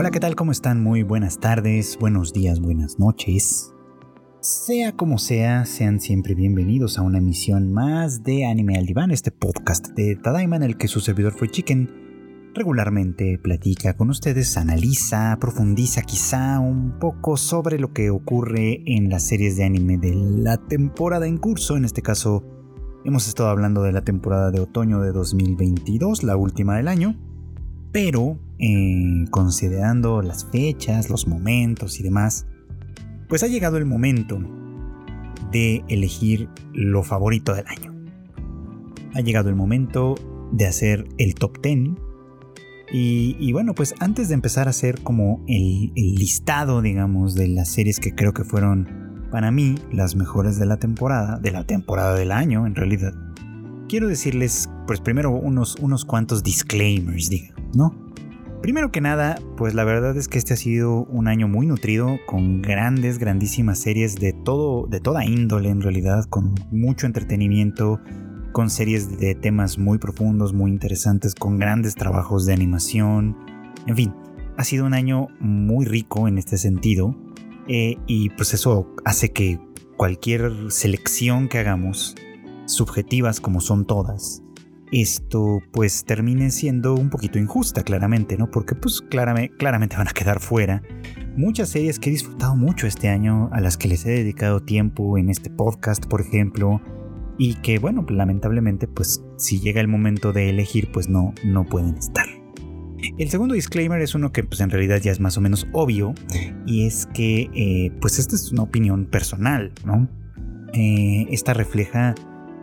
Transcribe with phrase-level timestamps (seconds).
[0.00, 0.34] Hola, ¿qué tal?
[0.34, 0.82] ¿Cómo están?
[0.82, 3.74] Muy buenas tardes, buenos días, buenas noches.
[4.40, 9.30] Sea como sea, sean siempre bienvenidos a una emisión más de Anime al Diván, este
[9.30, 15.36] podcast de Tadaima en el que su servidor fue Chicken regularmente platica con ustedes, analiza,
[15.38, 20.56] profundiza quizá un poco sobre lo que ocurre en las series de anime de la
[20.56, 21.76] temporada en curso.
[21.76, 22.42] En este caso,
[23.04, 27.29] hemos estado hablando de la temporada de otoño de 2022, la última del año.
[27.92, 32.46] Pero, eh, considerando las fechas, los momentos y demás,
[33.28, 34.38] pues ha llegado el momento
[35.50, 37.94] de elegir lo favorito del año.
[39.14, 40.14] Ha llegado el momento
[40.52, 41.90] de hacer el top 10
[42.92, 48.00] y, bueno, pues antes de empezar a hacer como el, listado, digamos, de las series
[48.00, 52.32] que creo que fueron para mí las mejores de la temporada, de la temporada del
[52.32, 53.14] año en realidad,
[53.88, 57.94] quiero decirles, pues primero unos, unos cuantos disclaimers, digamos, ¿no?
[58.62, 62.18] Primero que nada, pues la verdad es que este ha sido un año muy nutrido,
[62.26, 68.00] con grandes, grandísimas series de todo, de toda índole en realidad, con mucho entretenimiento,
[68.52, 73.36] con series de temas muy profundos, muy interesantes, con grandes trabajos de animación.
[73.86, 74.14] En fin,
[74.58, 77.16] ha sido un año muy rico en este sentido
[77.66, 79.58] eh, y pues eso hace que
[79.96, 82.14] cualquier selección que hagamos,
[82.66, 84.42] subjetivas como son todas,
[84.92, 88.50] esto pues termine siendo un poquito injusta claramente, ¿no?
[88.50, 90.82] Porque pues claramente, claramente van a quedar fuera
[91.36, 95.16] muchas series que he disfrutado mucho este año, a las que les he dedicado tiempo
[95.18, 96.80] en este podcast, por ejemplo,
[97.38, 101.96] y que bueno, lamentablemente pues si llega el momento de elegir pues no, no pueden
[101.96, 102.26] estar.
[103.16, 106.12] El segundo disclaimer es uno que pues en realidad ya es más o menos obvio
[106.66, 110.08] y es que eh, pues esta es una opinión personal, ¿no?
[110.74, 112.14] Eh, esta refleja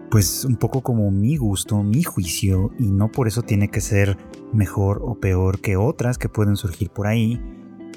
[0.09, 4.17] pues un poco como mi gusto, mi juicio y no por eso tiene que ser
[4.53, 7.41] mejor o peor que otras que pueden surgir por ahí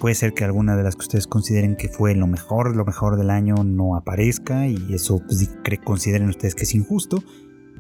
[0.01, 3.19] Puede ser que alguna de las que ustedes consideren que fue lo mejor, lo mejor
[3.19, 5.51] del año no aparezca y eso pues,
[5.85, 7.23] consideren ustedes que es injusto.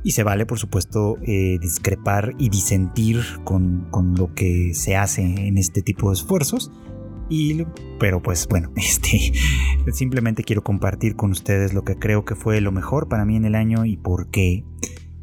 [0.02, 3.88] Y se vale, por supuesto, eh, discrepar y disentir con,
[4.18, 6.70] lo que se hace en este tipo de esfuerzos.
[7.30, 7.64] Y,
[7.98, 9.32] pero pues bueno, este,
[9.92, 13.46] simplemente quiero compartir con ustedes lo que creo que fue lo mejor para mí en
[13.46, 14.64] el año y por qué.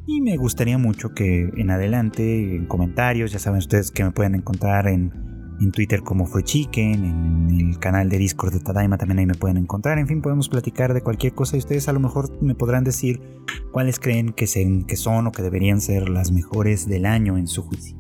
[0.08, 4.36] Y me gustaría mucho que en adelante, en comentarios, ya saben ustedes que me pueden
[4.36, 5.28] encontrar en
[5.60, 7.04] en Twitter como fue Chicken,
[7.50, 9.98] en el canal de Discord de Tadaima también ahí me pueden encontrar.
[9.98, 13.22] En fin, podemos platicar de cualquier cosa y ustedes a lo mejor me podrán decir
[13.72, 14.46] cuáles creen que,
[14.88, 17.98] que son o que deberían ser las mejores del año en su juicio.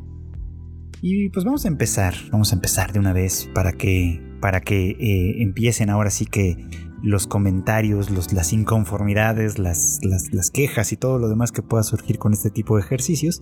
[1.09, 4.89] Y pues vamos a empezar, vamos a empezar de una vez para que, para que
[4.89, 6.57] eh, empiecen ahora sí que
[7.01, 11.83] los comentarios, los, las inconformidades, las, las, las quejas y todo lo demás que pueda
[11.83, 13.41] surgir con este tipo de ejercicios.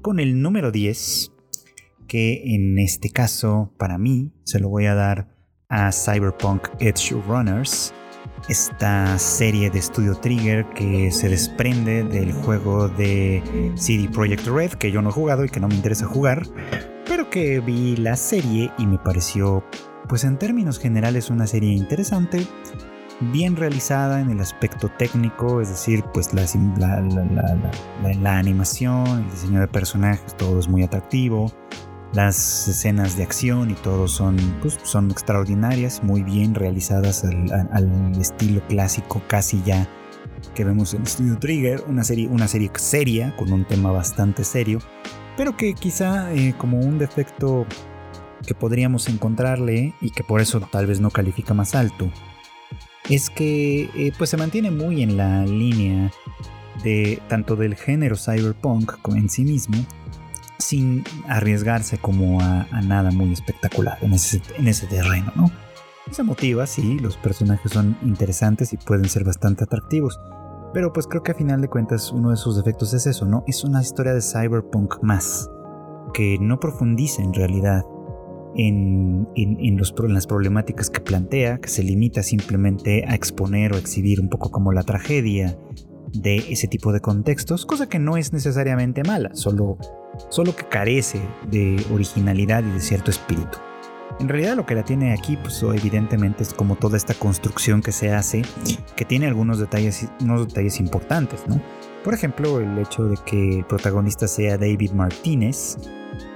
[0.00, 1.32] Con el número 10,
[2.08, 5.36] que en este caso para mí se lo voy a dar
[5.68, 7.92] a Cyberpunk Edge Runners,
[8.48, 13.42] esta serie de Studio Trigger que se desprende del juego de
[13.76, 16.46] CD Projekt Red que yo no he jugado y que no me interesa jugar,
[17.06, 19.64] pero que vi la serie y me pareció
[20.08, 22.46] pues en términos generales una serie interesante,
[23.20, 26.44] bien realizada en el aspecto técnico, es decir, pues la,
[26.78, 31.52] la, la, animación, el diseño de personajes, todo es muy atractivo.
[32.12, 38.60] Las escenas de acción y todo son, pues, son extraordinarias, muy bien realizadas al, estilo
[38.68, 39.88] clásico casi ya
[40.54, 44.80] que vemos en Studio Trigger, una serie, una serie seria, con un tema bastante serio,
[45.36, 47.64] pero que quizá eh, como un defecto
[48.46, 52.10] que podríamos encontrarle y que por eso tal vez no califica más alto,
[53.08, 56.12] es que eh, pues se mantiene muy en la línea
[56.82, 59.76] de tanto del género cyberpunk como en sí mismo,
[60.62, 65.50] sin arriesgarse como a, nada muy espectacular en ese, en ese terreno, ¿no?
[66.10, 70.20] Se motiva, sí, los personajes son interesantes y pueden ser bastante atractivos,
[70.74, 73.44] pero pues creo que a final de cuentas uno de sus defectos es eso, ¿no?
[73.46, 75.48] Es una historia de cyberpunk más,
[76.12, 77.82] que no profundiza en realidad
[78.54, 79.28] en,
[79.78, 84.28] los, en, las problemáticas que plantea, que se limita simplemente a exponer o exhibir un
[84.28, 85.56] poco como la tragedia
[86.12, 89.78] de ese tipo de contextos, cosa que no es necesariamente mala, solo
[90.28, 91.20] solo que carece
[91.50, 93.58] de originalidad y de cierto espíritu.
[94.20, 97.92] En realidad lo que la tiene aquí, pues evidentemente es como toda esta construcción que
[97.92, 98.42] se hace,
[98.94, 101.60] que tiene algunos detalles, unos detalles importantes, ¿no?
[102.04, 105.78] Por ejemplo, el hecho de que el protagonista sea David Martínez,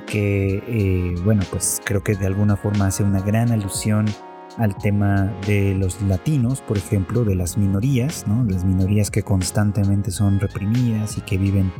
[0.07, 4.07] que, eh, bueno, pues creo que de alguna forma hace una gran alusión
[4.57, 8.45] al tema de los latinos, por ejemplo, de las minorías, ¿no?
[8.45, 11.73] las minorías que constantemente son reprimidas y que viven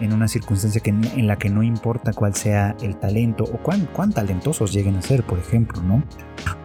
[0.00, 3.86] en una circunstancia que, en la que no importa cuál sea el talento o cuán,
[3.92, 6.02] cuán talentosos lleguen a ser, por ejemplo, ¿no?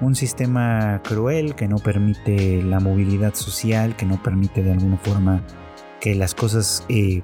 [0.01, 5.43] Un sistema cruel que no permite la movilidad social, que no permite de alguna forma
[5.99, 7.21] que las cosas, eh,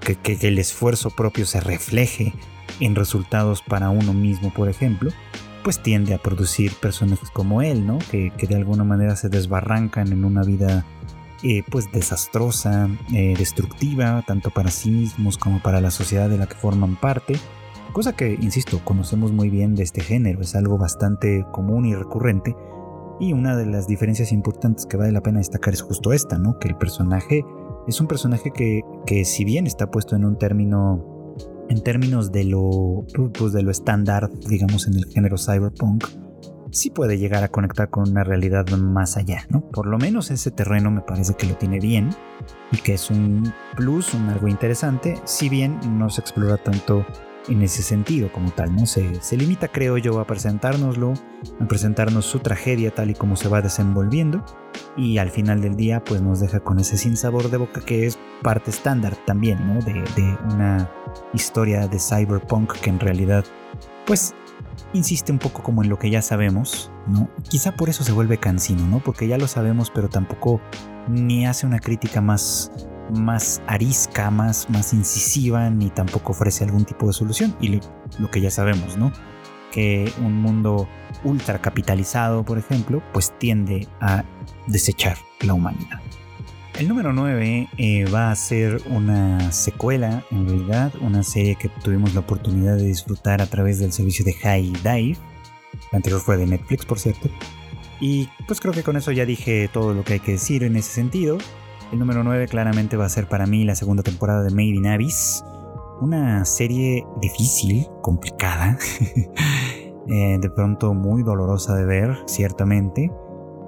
[0.00, 2.32] que, que el esfuerzo propio se refleje
[2.80, 5.10] en resultados para uno mismo, por ejemplo,
[5.62, 7.98] pues tiende a producir personajes como él, ¿no?
[8.10, 10.84] Que, de alguna manera se desbarrancan en una vida
[11.42, 16.46] eh, pues desastrosa, eh, destructiva, tanto para sí mismos como para la sociedad de la
[16.46, 17.34] que forman parte.
[17.92, 22.56] Cosa que, insisto, conocemos muy bien de este género, es algo bastante común y recurrente.
[23.20, 26.58] Y una de las diferencias importantes que vale la pena destacar es justo esta, ¿no?
[26.58, 27.44] Que el personaje
[27.86, 31.11] es un personaje que, que si bien está puesto en un término
[31.68, 36.04] en términos de lo, pues de lo estándar, digamos, en el género cyberpunk,
[36.70, 39.60] sí puede llegar a conectar con una realidad más allá, ¿no?
[39.70, 42.10] Por lo menos ese terreno me parece que lo tiene bien
[42.72, 47.06] y que es un plus, un algo interesante, si bien no se explora tanto
[47.48, 48.86] en ese sentido como tal, ¿no?
[48.86, 51.14] Se, se limita, creo yo, a presentárnoslo,
[51.60, 54.44] a presentarnos su tragedia tal y como se va desenvolviendo
[54.96, 58.06] y al final del día pues nos deja con ese sin sabor de boca que
[58.06, 59.80] es parte estándar también, ¿no?
[59.82, 60.90] De, de una
[61.32, 63.44] historia de cyberpunk que en realidad
[64.06, 64.34] pues
[64.92, 67.28] insiste un poco como en lo que ya sabemos, ¿no?
[67.48, 69.00] Quizá por eso se vuelve cansino, ¿no?
[69.00, 70.60] Porque ya lo sabemos, pero tampoco
[71.08, 72.70] ni hace una crítica más
[73.12, 77.56] más arisca, más, más incisiva, ni tampoco ofrece algún tipo de solución.
[77.60, 77.80] Y
[78.18, 79.12] lo, que ya sabemos, ¿no?
[79.70, 80.88] Que un mundo
[81.24, 84.24] ultra capitalizado, por ejemplo, pues tiende a
[84.66, 86.00] desechar la humanidad.
[86.78, 92.14] El número 9 eh, va a ser una secuela, en realidad, una serie que tuvimos
[92.14, 95.18] la oportunidad de disfrutar a través del servicio de High Dive.
[95.90, 97.28] La anterior fue de Netflix, por cierto.
[98.00, 100.76] Y pues creo que con eso ya dije todo lo que hay que decir en
[100.76, 101.38] ese sentido.
[101.92, 104.86] El número 9 claramente va a ser para mí la segunda temporada de Made in
[104.86, 105.44] Abyss.
[106.00, 108.78] Una serie difícil, complicada,
[110.08, 113.10] eh, de pronto muy dolorosa de ver, ciertamente.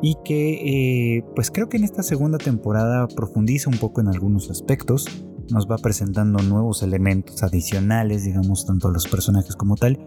[0.01, 4.51] Y que eh, pues creo que en esta segunda temporada profundiza un poco en algunos
[4.51, 5.07] aspectos
[5.51, 9.99] nos va presentando nuevos elementos adicionales, digamos, tanto a los personajes como tal.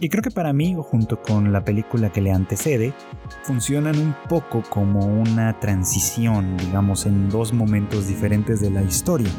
[0.00, 2.92] Y creo que para mí, junto con la película que le antecede,
[3.42, 9.30] funcionan un poco como una transición, digamos, en dos momentos diferentes de la historia.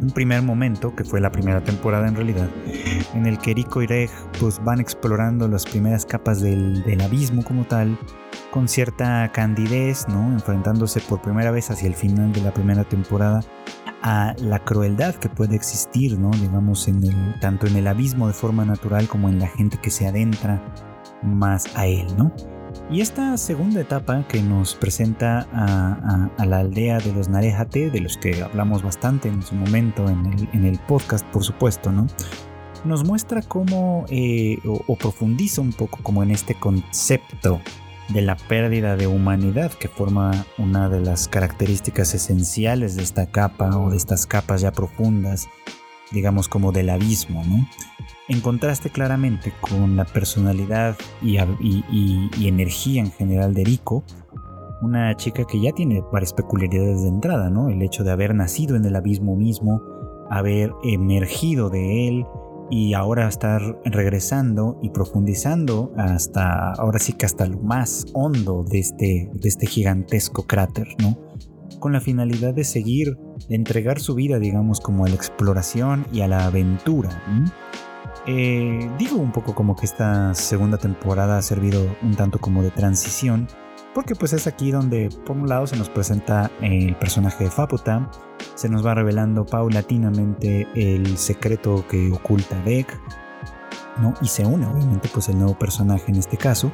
[0.00, 2.48] Un primer momento, que fue la primera temporada en realidad,
[3.14, 4.10] en el que Rico y Reg
[4.40, 7.98] pues, van explorando las primeras capas del, del abismo como tal,
[8.50, 10.32] con cierta candidez, ¿no?
[10.32, 13.40] enfrentándose por primera vez hacia el final de la primera temporada
[14.02, 16.30] a la crueldad que puede existir, ¿no?
[16.30, 19.90] digamos, en el, tanto en el abismo de forma natural como en la gente que
[19.90, 20.62] se adentra
[21.22, 22.06] más a él.
[22.16, 22.32] ¿no?
[22.90, 28.16] Y esta segunda etapa que nos presenta a, la aldea de los Narejate, de los
[28.16, 32.06] que hablamos bastante en su momento en el, podcast, por supuesto, ¿no?
[32.84, 37.60] nos muestra cómo, eh, o profundiza un poco como en este concepto
[38.08, 43.76] de la pérdida de humanidad que forma una de las características esenciales de esta capa
[43.78, 45.48] o de estas capas ya profundas,
[46.12, 47.66] digamos como del abismo, ¿no?
[48.28, 51.36] En contraste claramente con la personalidad y,
[52.46, 54.04] energía en general de Rico,
[54.82, 57.68] una chica que ya tiene varias peculiaridades de entrada, ¿no?
[57.68, 59.80] El hecho de haber nacido en el abismo mismo,
[60.28, 62.26] haber emergido de él,
[62.70, 68.78] y ahora estar regresando y profundizando hasta, ahora sí que hasta lo más hondo de
[68.78, 71.18] este, de este gigantesco cráter, ¿no?
[71.78, 73.16] Con la finalidad de seguir,
[73.48, 77.10] de entregar su vida, digamos, como a la exploración y a la aventura.
[78.26, 82.70] Eh, digo un poco como que esta segunda temporada ha servido un tanto como de
[82.70, 83.46] transición
[83.96, 88.10] porque pues es aquí donde por un lado se nos presenta el personaje de Faputa,
[88.54, 93.00] se nos va revelando paulatinamente el secreto que oculta Beck,
[94.02, 94.12] ¿no?
[94.20, 96.70] y se une obviamente pues el nuevo personaje en este caso,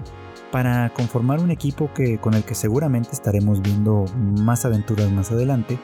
[0.51, 5.79] para conformar un equipo que, con el que seguramente estaremos viendo más aventuras más adelante,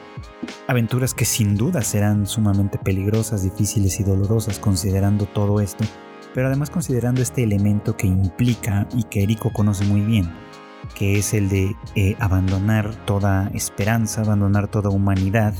[0.67, 5.85] aventuras que sin duda serán sumamente peligrosas, difíciles y dolorosas considerando todo esto,
[6.33, 10.29] pero además considerando este elemento que implica y que Eriko conoce muy bien,
[10.95, 15.53] que es el de eh, abandonar toda esperanza, abandonar toda humanidad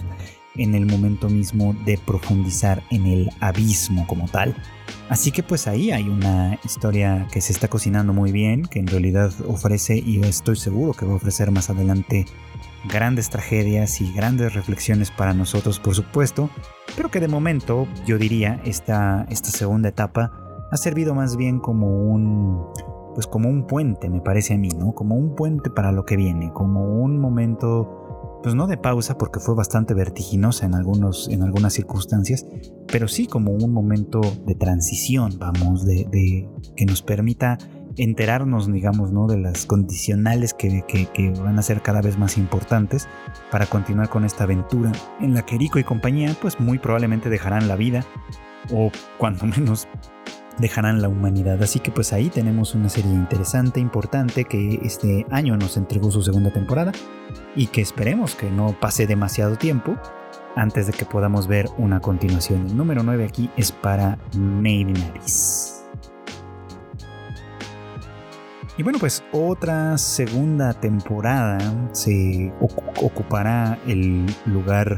[0.56, 4.56] en el momento mismo de profundizar en el abismo como tal.
[5.10, 8.88] Así que pues ahí hay una historia que se está cocinando muy bien, que en
[8.88, 12.26] realidad ofrece y estoy seguro que va a ofrecer más adelante
[12.86, 16.50] grandes tragedias y grandes reflexiones para nosotros por supuesto,
[16.96, 20.32] pero que de momento yo diría esta, esta segunda etapa
[20.72, 22.68] ha servido más bien como un
[23.14, 24.94] pues como un puente, me parece a mí, ¿no?
[24.94, 29.40] Como un puente para lo que viene, como un momento, pues no de pausa, porque
[29.40, 32.46] fue bastante vertiginosa en, algunos, en algunas circunstancias,
[32.88, 37.58] pero sí como un momento de transición, vamos, de, que nos permita
[37.98, 39.28] enterarnos, digamos, ¿no?
[39.28, 43.08] de las condicionales que, que, van a ser cada vez más importantes
[43.52, 47.68] para continuar con esta aventura en la que Rico y compañía, pues muy probablemente dejarán
[47.68, 48.06] la vida
[48.74, 49.88] o cuando menos
[50.60, 51.62] dejarán la humanidad.
[51.62, 56.22] Así que pues ahí tenemos una serie interesante, importante, que este año nos entregó su
[56.22, 56.92] segunda temporada
[57.56, 59.98] y que esperemos que no pase demasiado tiempo
[60.56, 62.68] antes de que podamos ver una continuación.
[62.68, 64.94] El número 9 aquí es para Made in
[68.78, 71.58] Y bueno, pues otra segunda temporada
[71.92, 72.54] se
[73.02, 74.98] ocupará el lugar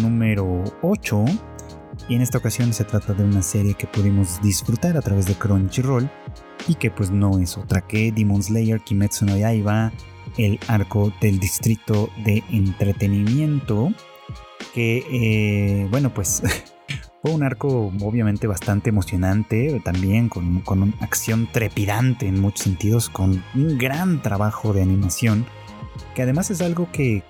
[0.00, 1.24] número 8.
[2.08, 5.34] Y en esta ocasión se trata de una serie que pudimos disfrutar a través de
[5.34, 6.10] Crunchyroll
[6.68, 9.92] y que pues no es otra que Demon Slayer Kimetsu no Yaiba,
[10.36, 13.92] el arco del distrito de entretenimiento
[14.74, 16.42] que eh, bueno pues
[17.22, 23.08] Fue un arco obviamente bastante emocionante, también con, con una acción trepidante en muchos sentidos,
[23.08, 25.46] con un gran trabajo de animación,
[26.16, 27.22] que además es algo que,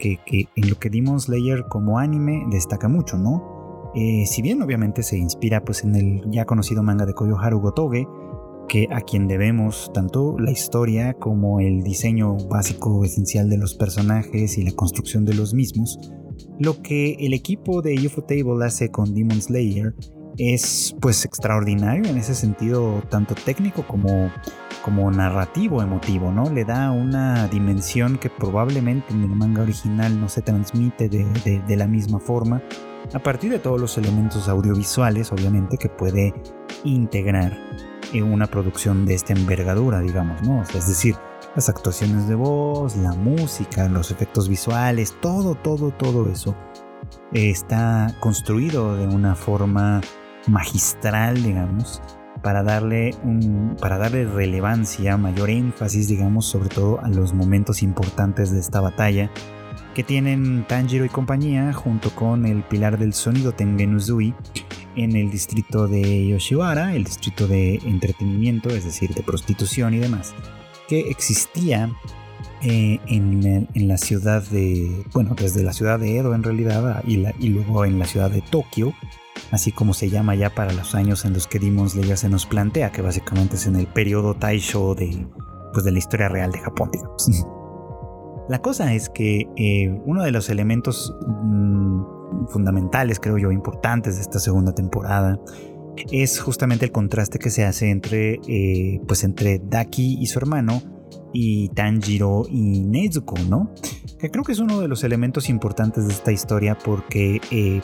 [0.56, 3.51] en lo que Demon Slayer como anime destaca mucho, ¿no?
[3.94, 8.06] Eh, si bien obviamente se inspira pues en el ya conocido manga de Koyoharu Gotoge,
[8.68, 14.56] que a quien debemos tanto la historia como el diseño básico esencial de los personajes
[14.56, 15.98] y la construcción de los mismos,
[16.58, 19.94] lo que el equipo de UFO Table hace con Demon Slayer
[20.38, 24.30] es pues extraordinario en ese sentido, tanto técnico como,
[24.82, 26.50] como narrativo, emotivo, ¿no?
[26.50, 31.86] Le da una dimensión que probablemente en el manga original no se transmite de, la
[31.86, 32.62] misma forma,
[33.14, 36.34] a partir de todos los elementos audiovisuales, obviamente, que puede
[36.84, 37.56] integrar
[38.12, 40.62] en una producción de esta envergadura, digamos, ¿no?
[40.62, 41.16] es decir,
[41.54, 46.54] las actuaciones de voz, la música, los efectos visuales, todo, todo, todo eso
[47.32, 50.00] está construido de una forma
[50.46, 52.02] magistral, digamos,
[52.42, 58.50] para darle un, para darle relevancia, mayor énfasis, digamos, sobre todo a los momentos importantes
[58.50, 59.30] de esta batalla
[59.94, 64.34] que tienen Tanjiro y compañía junto con el pilar del sonido Tengen Uzui
[64.96, 70.34] en el distrito de Yoshiwara, el distrito de entretenimiento, es decir, de prostitución y demás
[70.92, 71.90] que existía
[72.60, 77.48] eh, en, la ciudad de, bueno, desde la ciudad de Edo en realidad y, y,
[77.48, 78.92] luego en la ciudad de Tokio,
[79.50, 82.44] así como se llama ya para los años en los que Demon Slayer se nos
[82.44, 85.26] plantea, que básicamente es en el periodo Taisho de,
[85.72, 87.30] pues de la historia real de Japón, digamos.
[88.48, 94.22] La cosa es que eh, uno de los elementos mm, fundamentales, creo yo, importantes de
[94.22, 95.38] esta segunda temporada
[96.10, 100.82] es justamente el contraste que se hace entre, eh, pues entre Daki y su hermano
[101.32, 103.72] y Tanjiro y Nezuko, ¿no?
[104.18, 107.80] Que creo que es uno de los elementos importantes de esta historia porque eh,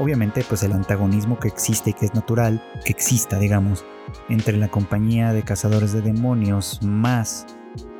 [0.00, 3.84] obviamente pues el antagonismo que existe y que es natural que exista, digamos,
[4.28, 7.46] entre la compañía de cazadores de demonios más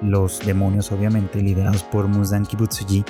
[0.02, 3.04] los demonios obviamente liderados por Muzan Kibutsuji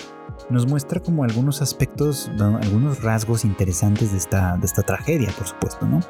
[0.51, 5.87] nos muestra como algunos aspectos, algunos rasgos interesantes de esta, de esta tragedia, por supuesto,
[5.87, 6.01] ¿no?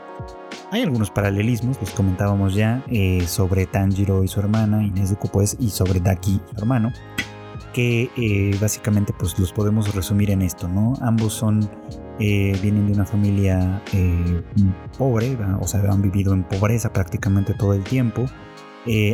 [0.71, 5.57] Hay algunos paralelismos, los comentábamos ya, eh, sobre Tanjiro y su hermana, y Nezuko pues,
[5.59, 6.93] y sobre Daki su hermano,
[7.73, 10.95] que eh, básicamente pues los podemos resumir en esto, ¿no?
[11.01, 11.69] Ambos son,
[12.19, 13.83] eh, vienen de una familia
[14.99, 18.27] pobre, o sea, han vivido en pobreza prácticamente todo el tiempo,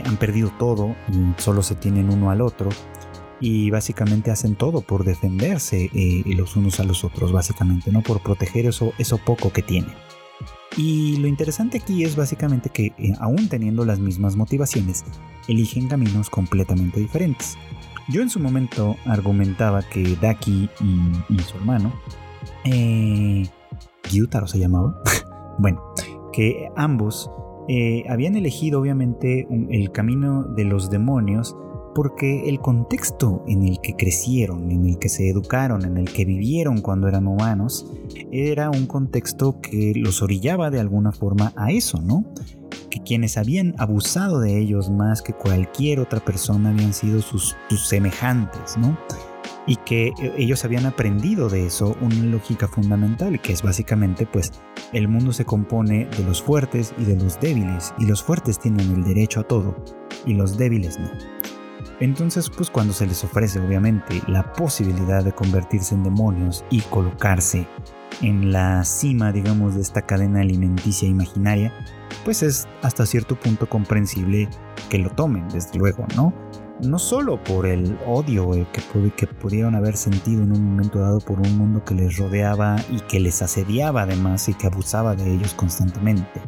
[0.05, 2.69] han perdido todo y solo se tienen uno al otro,
[3.43, 8.01] y básicamente hacen todo por defenderse eh, los unos a los otros, básicamente, ¿no?
[8.01, 9.93] Por proteger eso, eso poco que tienen.
[10.77, 15.05] Y lo interesante aquí es básicamente que eh, aún teniendo las mismas motivaciones,
[15.49, 17.59] eligen caminos completamente diferentes.
[18.09, 20.71] Yo en su momento argumentaba que Daki
[21.29, 21.93] y, su hermano,
[22.65, 23.45] eh,
[24.09, 25.03] Gyutaro se llamaba,
[25.59, 25.83] bueno,
[26.33, 27.29] que ambos
[27.69, 31.57] eh, habían elegido obviamente el camino de los demonios
[31.95, 36.25] porque el contexto en el que crecieron, en el que se educaron, en el que
[36.25, 37.87] vivieron cuando eran humanos,
[38.31, 42.25] era un contexto que los orillaba de alguna forma a eso, ¿no?
[42.91, 48.77] Que quienes habían abusado de ellos más que cualquier otra persona habían sido sus, semejantes,
[48.79, 48.97] ¿no?
[49.67, 54.53] Y que eh, ellos habían aprendido de eso una lógica fundamental, que es básicamente pues
[54.93, 58.91] el mundo se compone de los fuertes y de los débiles, y los fuertes tienen
[58.91, 59.77] el derecho a todo,
[60.27, 61.11] y los débiles no.
[62.01, 67.67] Entonces, pues cuando se les ofrece obviamente la posibilidad de convertirse en demonios y colocarse
[68.21, 71.73] en la cima, digamos, de esta cadena alimenticia imaginaria,
[72.25, 74.49] pues es hasta cierto punto comprensible
[74.91, 76.33] que lo tomen, desde luego, ¿no?
[76.83, 81.39] No solo por el odio que, que pudieron haber sentido en un momento dado por
[81.39, 85.55] un mundo que les rodeaba y que les asediaba además y que abusaba de ellos
[85.55, 86.41] constantemente,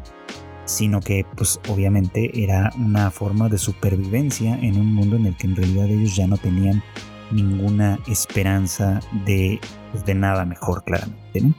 [0.64, 5.46] sino que pues obviamente era una forma de supervivencia en un mundo en el que
[5.46, 6.82] en realidad ellos ya no tenían
[7.30, 9.60] ninguna esperanza de,
[9.92, 11.54] pues, de nada mejor claramente.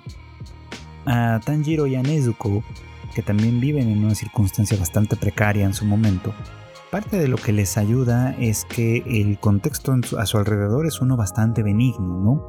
[1.06, 2.62] A Tanjiro y a Nezuko,
[3.14, 6.34] que también viven en una circunstancia bastante precaria en su momento,
[6.96, 11.18] parte de lo que les ayuda es que el contexto a su alrededor es uno
[11.18, 12.48] bastante benigno, ¿no?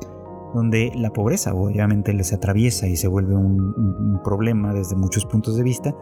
[0.55, 5.65] donde la pobreza obviamente les atraviesa y se vuelve un, problema desde muchos puntos de
[5.65, 5.97] vista,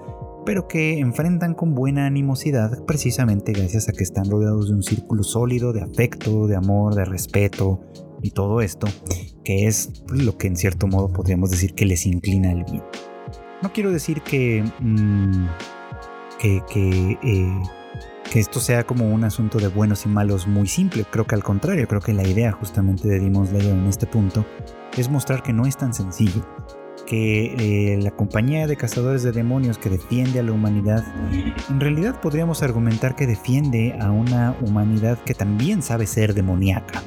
[0.44, 5.22] pero que enfrentan con buena animosidad precisamente gracias a que están rodeados de un círculo
[5.22, 7.80] sólido de afecto, de amor, de respeto
[8.20, 8.86] y todo esto,
[9.42, 12.82] que es pues, lo que en cierto modo podríamos decir que les inclina al bien.
[13.62, 15.46] No quiero decir que, mm,
[16.38, 17.62] que, eh,
[18.30, 21.42] que, esto sea como un asunto de buenos y malos muy simple, creo que al
[21.44, 24.44] contrario, creo que la idea justamente de Demon Slayer en este punto
[24.96, 26.44] es mostrar que no es tan sencillo
[27.06, 31.04] que eh, la compañía de cazadores de demonios que defiende a la humanidad,
[31.68, 37.02] en realidad podríamos argumentar que defiende a una humanidad que también sabe ser demoníaca.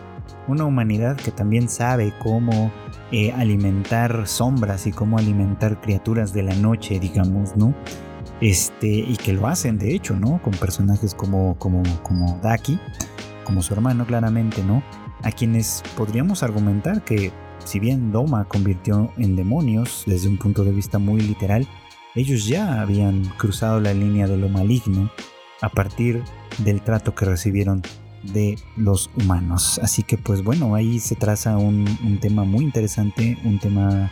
[0.47, 2.71] Una humanidad que también sabe cómo
[3.11, 7.73] eh, alimentar sombras y cómo alimentar criaturas de la noche, digamos, ¿no?
[8.39, 10.41] Este, y que lo hacen de hecho, ¿no?
[10.41, 12.79] Con personajes como, como, como Daki,
[13.43, 14.83] como su hermano claramente, ¿no?
[15.23, 17.31] A quienes podríamos argumentar que
[17.65, 21.67] si bien Doma convirtió en demonios desde un punto de vista muy literal,
[22.15, 25.11] ellos ya habían cruzado la línea de lo maligno
[25.61, 26.23] a partir
[26.59, 27.81] del trato que recibieron
[28.23, 29.79] de los humanos.
[29.83, 31.85] Así que pues bueno, ahí se traza un,
[32.21, 34.11] tema muy interesante, un tema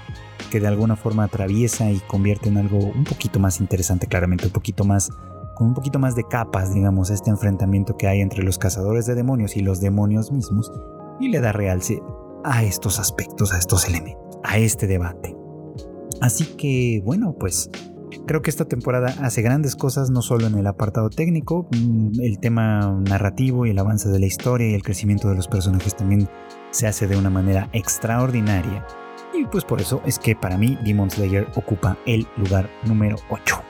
[0.51, 4.51] que de alguna forma atraviesa y convierte en algo un poquito más interesante, claramente, un
[4.51, 5.09] poquito más,
[5.55, 9.15] con un poquito más de capas, digamos, este enfrentamiento que hay entre los cazadores de
[9.15, 10.71] demonios y los demonios mismos,
[11.19, 12.01] y le da realce
[12.43, 15.35] a estos aspectos, a estos elementos, a este debate.
[16.21, 17.69] Así que, bueno, pues
[18.25, 22.39] creo que esta temporada hace grandes cosas, no solo en el apartado técnico, mm, el
[22.39, 26.29] tema narrativo y el avance de la historia y el crecimiento de los personajes también
[26.71, 28.85] se hace de una manera extraordinaria.
[29.33, 33.61] Y pues por eso es que para mí Demon Slayer ocupa el lugar número 8.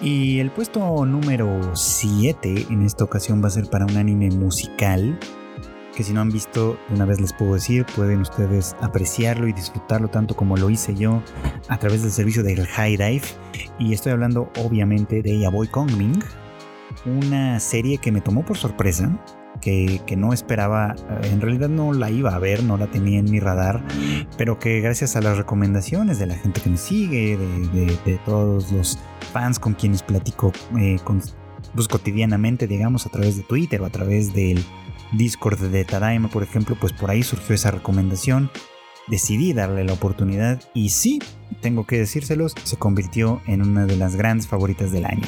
[0.00, 5.18] Y el puesto número 7 en esta ocasión va a ser para un anime musical
[5.98, 10.06] que si no han visto, una vez les puedo decir, pueden ustedes apreciarlo y disfrutarlo
[10.06, 11.20] tanto como lo hice yo
[11.66, 13.26] a través del servicio del High Dive.
[13.80, 16.22] Y estoy hablando obviamente de Yaboy Kongming,
[17.04, 19.10] una serie que me tomó por sorpresa,
[19.60, 23.28] que, no esperaba, eh, en realidad no la iba a ver, no la tenía en
[23.28, 23.82] mi radar,
[24.36, 29.00] pero que gracias a las recomendaciones de la gente que me sigue, de, todos los
[29.32, 30.98] fans con quienes platico eh,
[31.74, 34.64] pues, cotidianamente, digamos, a través de Twitter o a través del
[35.12, 38.50] Discord de Tadaima, por ejemplo, pues por ahí surgió esa recomendación.
[39.08, 41.18] Decidí darle la oportunidad y sí,
[41.62, 45.26] tengo que decírselos, se convirtió en una de las grandes favoritas del año.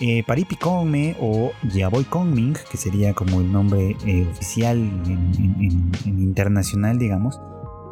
[0.00, 6.98] Eh, Paripi Kongme o Yaboy Kongming, que sería como el nombre eh, oficial en, internacional,
[6.98, 7.40] digamos,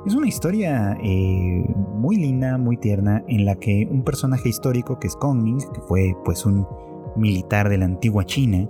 [0.05, 5.07] es una historia eh, muy linda, muy tierna, en la que un personaje histórico que
[5.07, 6.67] es Kongming, que fue pues un
[7.17, 8.69] militar de la antigua China,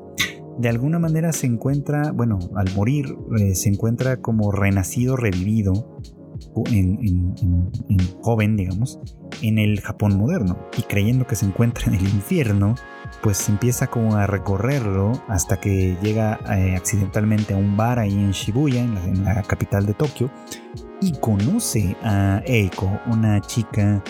[0.58, 5.98] de alguna manera se encuentra, bueno, al morir, eh, se encuentra como renacido, revivido,
[6.66, 7.34] en,
[8.20, 9.00] joven, digamos,
[9.40, 10.58] en el Japón moderno.
[10.76, 12.74] Y creyendo que se encuentra en el infierno,
[13.22, 18.32] pues empieza como a recorrerlo hasta que llega eh, accidentalmente a un bar ahí en
[18.32, 20.30] Shibuya, en la capital de Tokio,
[21.00, 24.02] y conoce a Eiko, una chica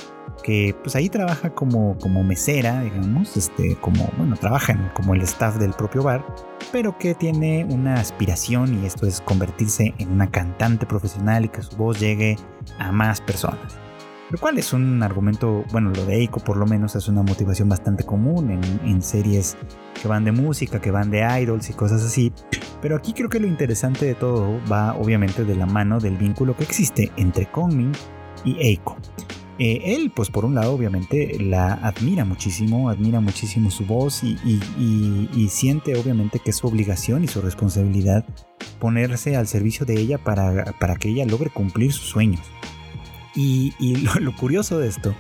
[0.42, 5.56] que pues ahí trabaja como, como mesera, digamos, este, como, bueno, trabaja como el staff
[5.56, 6.24] del propio bar,
[6.70, 11.62] pero que tiene una aspiración y esto es convertirse en una cantante profesional y que
[11.62, 12.36] su voz llegue
[12.78, 13.78] a más personas.
[14.30, 17.68] Lo cual es un argumento, bueno, lo de Eiko por lo menos es una motivación
[17.68, 19.58] bastante común en, en series
[20.00, 22.32] que van de música, que van de idols y cosas así.
[22.80, 26.56] Pero aquí creo que lo interesante de todo va obviamente de la mano del vínculo
[26.56, 27.92] que existe entre Kongmin
[28.44, 28.96] y Eiko.
[29.64, 34.36] Eh, él, pues por un lado, obviamente la admira muchísimo, admira muchísimo su voz y,
[35.48, 38.24] siente obviamente que es su obligación y su responsabilidad
[38.80, 40.64] ponerse al servicio de ella para,
[40.98, 42.40] que ella logre cumplir sus sueños.
[43.36, 43.72] Y,
[44.20, 45.14] lo, curioso de esto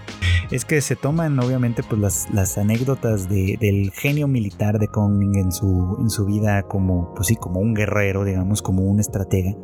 [0.50, 5.98] es que se toman obviamente pues las, anécdotas del genio militar de Kong en su,
[6.00, 9.54] en su vida como, pues sí, como un guerrero, digamos, como un estratega,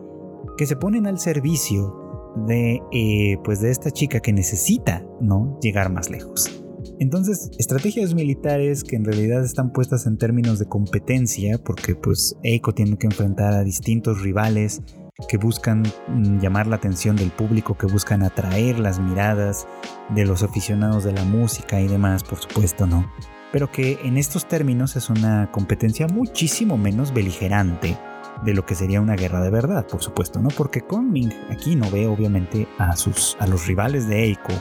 [0.56, 2.07] que se ponen al servicio
[2.46, 5.58] de, eh, pues de esta chica que necesita ¿no?
[5.60, 6.62] llegar más lejos.
[7.00, 12.72] Entonces, estrategias militares que en realidad están puestas en términos de competencia, porque pues Eiko
[12.74, 14.82] tiene que enfrentar a distintos rivales
[15.28, 19.66] que buscan mm, llamar la atención del público, que buscan atraer las miradas
[20.14, 23.10] de los aficionados de la música y demás, por supuesto, ¿no?
[23.52, 27.96] Pero que en estos términos es una competencia muchísimo menos beligerante
[28.44, 30.48] de lo que sería una guerra de verdad, por supuesto, ¿no?
[30.48, 34.52] Porque Ming aquí no ve obviamente a sus a los rivales de Eiko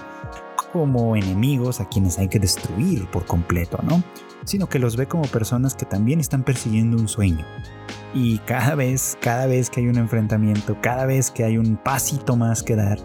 [0.72, 4.04] como enemigos a quienes hay que destruir por completo, ¿no?
[4.46, 7.46] Sino que los ve como personas que también están persiguiendo un sueño.
[8.14, 12.36] Y cada vez, cada vez que hay un enfrentamiento, cada vez que hay un pasito
[12.36, 13.00] más que dar,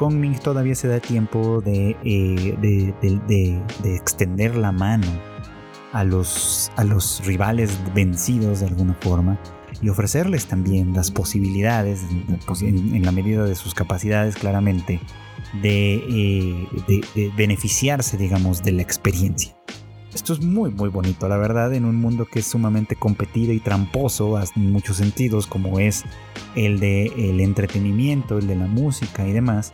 [0.00, 5.06] Ming todavía se da tiempo de, eh, de, extender la mano
[5.92, 9.38] a los, a los rivales vencidos de alguna forma
[9.82, 12.02] y ofrecerles también las posibilidades,
[12.46, 15.00] pues, en, la medida de sus capacidades claramente,
[15.62, 19.56] eh, de, beneficiarse, digamos, de la experiencia.
[20.14, 23.58] Esto es muy, muy bonito, la verdad, en un mundo que es sumamente competido y
[23.58, 26.04] tramposo en muchos sentidos, como es
[26.54, 29.72] el de el entretenimiento, el de la música y demás.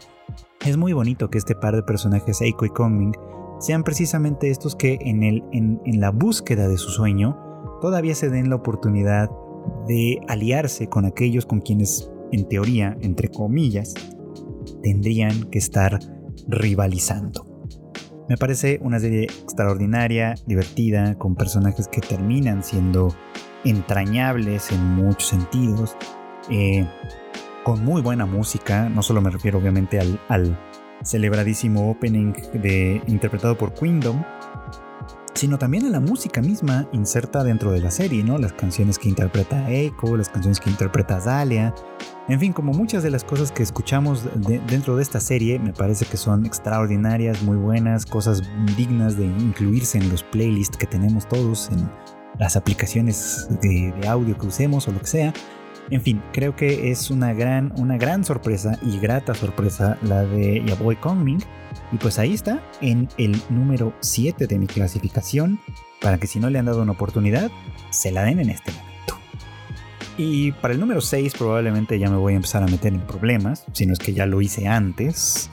[0.65, 3.13] Es muy bonito que este par de personajes, Eiko y Kongming,
[3.59, 7.37] sean precisamente estos que en, el, en, en la búsqueda de su sueño
[7.83, 9.31] todavía se den la oportunidad
[9.87, 13.95] de aliarse con aquellos con quienes, en teoría, entre comillas,
[14.83, 15.99] tendrían que estar
[16.49, 17.47] rivalizando.
[18.29, 23.09] Me parece una serie extraordinaria, divertida, con personajes que terminan siendo
[23.65, 25.97] entrañables en muchos sentidos,
[26.49, 26.87] eh,
[27.65, 30.57] con muy buena música, no solo me refiero obviamente al, al
[31.03, 34.23] celebradísimo opening de, interpretado por Queendom,
[35.35, 38.39] sino también a la música misma inserta dentro de la serie, ¿no?
[38.39, 41.75] Las canciones que interpreta Echo, las canciones que interpreta Zalia,
[42.29, 44.25] en fin, como muchas de las cosas que escuchamos
[44.69, 48.43] dentro de esta serie, me parece que son extraordinarias, muy buenas, cosas
[48.77, 51.91] dignas de incluirse en los playlists que tenemos todos, en
[52.39, 55.35] las aplicaciones de, de audio que usemos o lo que sea.
[55.91, 60.63] En fin, creo que es una gran, una gran sorpresa y grata sorpresa la de
[60.65, 61.43] Yaboy Kongming.
[61.93, 65.59] Y pues ahí está, en el número 7 de mi clasificación,
[66.01, 67.51] para que si no le han dado una oportunidad,
[67.91, 68.91] se la den en este momento.
[70.17, 73.65] Y para el número 6 probablemente ya me voy a empezar a meter en problemas,
[73.73, 75.51] si no es que ya lo hice antes.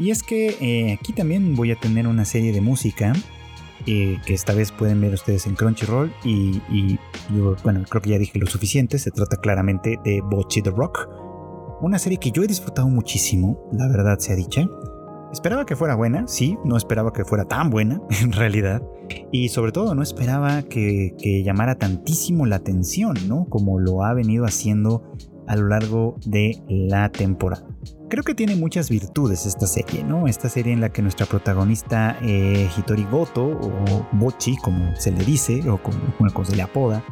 [0.00, 3.12] Y es que eh, aquí también voy a tener una serie de música
[3.86, 6.98] eh, que esta vez pueden ver ustedes en Crunchyroll y,
[7.34, 11.08] yo, bueno, creo que ya dije lo suficiente, se trata claramente de Bocchi the Rock,
[11.80, 14.68] una serie que yo he disfrutado muchísimo, la verdad sea dicha.
[15.32, 18.82] Esperaba que fuera buena, sí, no esperaba que fuera tan buena, en realidad.
[19.32, 23.46] Y sobre todo no esperaba que, que, llamara tantísimo la atención, ¿no?
[23.48, 25.14] Como lo ha venido haciendo
[25.46, 27.66] a lo largo de la temporada.
[28.10, 30.26] Creo que tiene muchas virtudes esta serie, ¿no?
[30.26, 35.24] Esta serie en la que nuestra protagonista eh, Hitori Goto, o Bochi, como se le
[35.24, 37.04] dice, o como, se le apoda,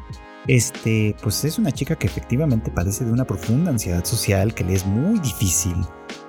[0.48, 4.74] este, pues es una chica que efectivamente padece de una profunda ansiedad social, que le
[4.74, 5.76] es muy difícil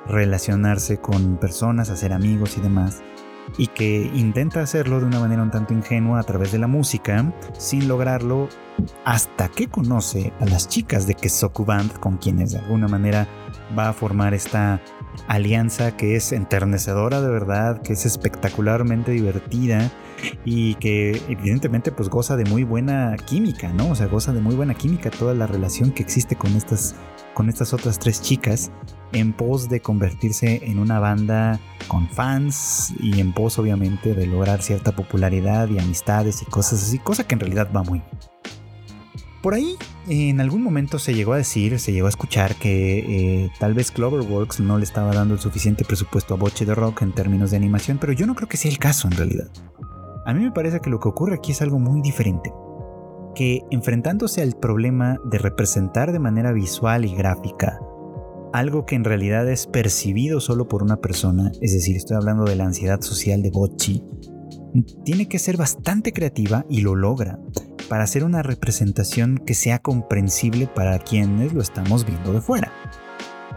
[0.06, 3.02] relacionarse con personas, hacer amigos y demás,
[3.58, 7.34] y que intenta hacerlo de una manera un tanto ingenua a través de la música,
[7.58, 8.50] sin lograrlo
[9.04, 13.28] hasta que conoce a las chicas de Kesoku Band, con quienes de alguna manera
[13.78, 14.82] va a formar esta
[15.28, 19.92] alianza que es enternecedora de verdad, que es espectacularmente divertida
[20.46, 23.90] y que evidentemente pues goza de muy buena química, ¿no?
[23.90, 26.96] O sea, goza de muy buena química toda la relación que existe con estas,
[27.34, 28.72] con estas otras tres chicas
[29.12, 34.62] en pos de convertirse en una banda con fans y en pos obviamente de lograr
[34.62, 38.02] cierta popularidad y amistades y cosas así, cosa que en realidad va muy
[39.41, 39.75] por ahí,
[40.08, 42.99] en algún momento se llegó a decir, se llegó a escuchar que
[43.43, 47.02] eh, tal vez Cloverworks no le estaba dando el suficiente presupuesto a Boche de Rock
[47.04, 49.49] en términos de animación, pero yo no creo que sea el caso en realidad.
[50.25, 52.52] A mí me parece que lo que ocurre aquí es algo muy diferente.
[53.36, 57.80] Que enfrentándose al problema de representar de manera visual y gráfica
[58.52, 62.56] algo que en realidad es percibido solo por una persona, es decir, estoy hablando de
[62.56, 64.04] la ansiedad social de Bocci,
[65.06, 67.39] tiene que ser bastante creativa y lo logra
[67.89, 72.71] para hacer una representación que sea comprensible para quienes lo estamos viendo de fuera.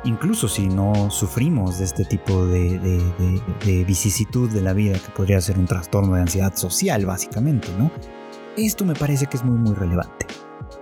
[0.04, 5.58] Incluso si no sufrimos de este tipo de, vicisitud de la vida, que podría ser
[5.58, 7.92] un trastorno de ansiedad social, básicamente, ¿no?
[8.56, 10.26] Esto me parece que es muy, muy relevante.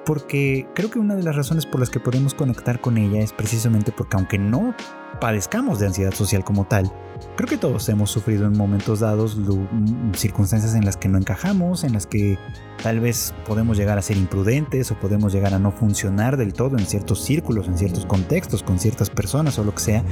[0.07, 3.33] porque creo que una de las razones por las que podemos conectar con ella es
[3.33, 4.75] precisamente porque aunque no
[5.21, 6.91] padezcamos de ansiedad social como tal,
[7.37, 11.85] creo que todos hemos sufrido en momentos dados mm, circunstancias en las que no encajamos,
[11.85, 12.39] en las que
[12.83, 16.79] tal vez podemos llegar a ser imprudentes o podemos llegar a no funcionar del todo
[16.79, 20.05] en ciertos círculos, en ciertos contextos, con ciertas personas o lo que sea.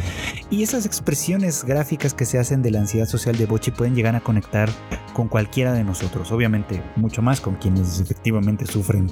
[0.50, 4.14] Y esas expresiones gráficas que se hacen de la ansiedad social de Bochi pueden llegar
[4.14, 4.68] a conectar
[5.14, 9.10] con cualquiera de nosotros, obviamente mucho más con quienes efectivamente sufren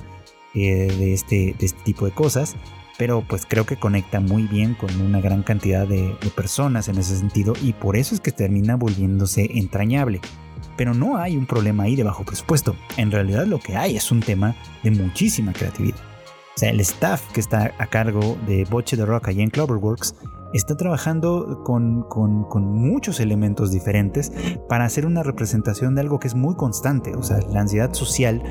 [0.55, 2.57] eh, este, de este tipo de cosas
[2.99, 7.17] pero pues creo que conecta muy bien con una gran cantidad de, personas en ese
[7.17, 10.21] sentido y por eso es que termina volviéndose entrañable.
[10.77, 14.11] Pero no hay un problema ahí de bajo presupuesto, en realidad lo que hay es
[14.11, 15.99] un tema de muchísima creatividad.
[15.99, 20.15] O sea, el staff que está a cargo de Boche de Rock allá en Cloverworks
[20.57, 22.07] está trabajando con,
[22.77, 24.33] muchos elementos diferentes
[24.69, 27.15] para hacer una representación de algo que es muy constante.
[27.15, 28.43] O sea, la ansiedad social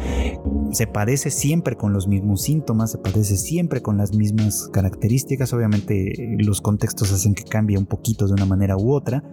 [0.72, 5.54] se padece siempre con los mismos síntomas, se padece siempre con las mismas características.
[5.54, 9.24] Obviamente los contextos hacen que cambie un poquito de una manera u otra,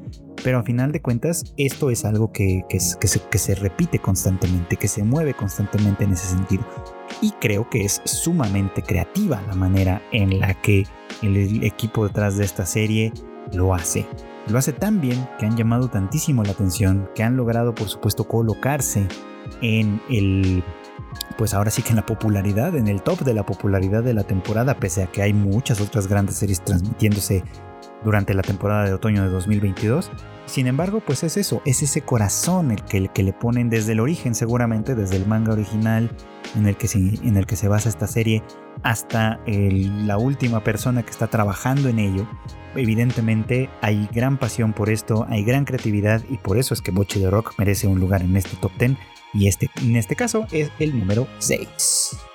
[0.44, 2.98] pero a final de cuentas esto es algo que, que, se,
[3.30, 6.64] que se repite constantemente, que se mueve constantemente en ese sentido.
[7.20, 10.86] Y creo que es sumamente creativa la manera en la que
[11.22, 13.12] el equipo detrás de esta serie
[13.52, 14.06] lo hace.
[14.48, 18.24] Lo hace tan bien que han llamado tantísimo la atención, que han logrado por supuesto
[18.24, 19.06] colocarse
[19.60, 20.64] en el
[21.36, 24.24] pues ahora sí que en la popularidad, en el top de la popularidad de la
[24.24, 27.44] temporada, pese a que hay muchas otras grandes series transmitiéndose
[28.04, 30.10] durante la temporada de otoño de 2022.
[30.46, 33.92] Sin embargo, pues es eso, es ese corazón el que, el que le ponen desde
[33.92, 36.10] el origen, seguramente, desde el manga original
[36.56, 38.42] en el que se, en el que se basa esta serie,
[38.82, 42.28] hasta la última persona que está trabajando en ello.
[42.74, 47.20] Evidentemente hay gran pasión por esto, hay gran creatividad y por eso es que Boche
[47.20, 48.96] de Rock merece un lugar en este top 10
[49.34, 52.31] y este, en este caso es el número 6.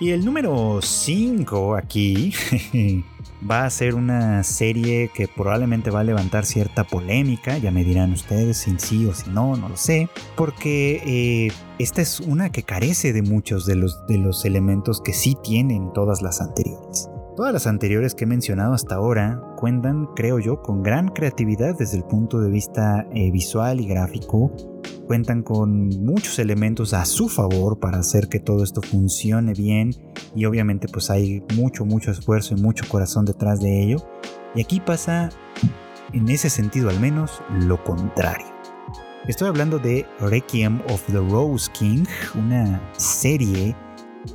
[0.00, 2.32] Y el número 5 aquí
[3.50, 8.12] va a ser una serie que probablemente va a levantar cierta polémica, ya me dirán
[8.12, 12.62] ustedes si sí o si no, no lo sé, porque eh, esta es una que
[12.62, 17.10] carece de muchos de los, de los elementos que sí tienen todas las anteriores.
[17.36, 21.96] Todas las anteriores que he mencionado hasta ahora cuentan, creo yo, con gran creatividad desde
[21.96, 24.52] el punto de vista eh, visual y gráfico,
[25.08, 29.94] cuentan con muchos elementos a su favor para hacer que todo esto funcione bien
[30.36, 33.96] y obviamente pues hay mucho, mucho esfuerzo y mucho corazón detrás de ello.
[34.54, 35.30] Y aquí pasa,
[36.12, 38.46] en ese sentido al menos, lo contrario.
[39.26, 43.74] Estoy hablando de Requiem of the Rose King, una serie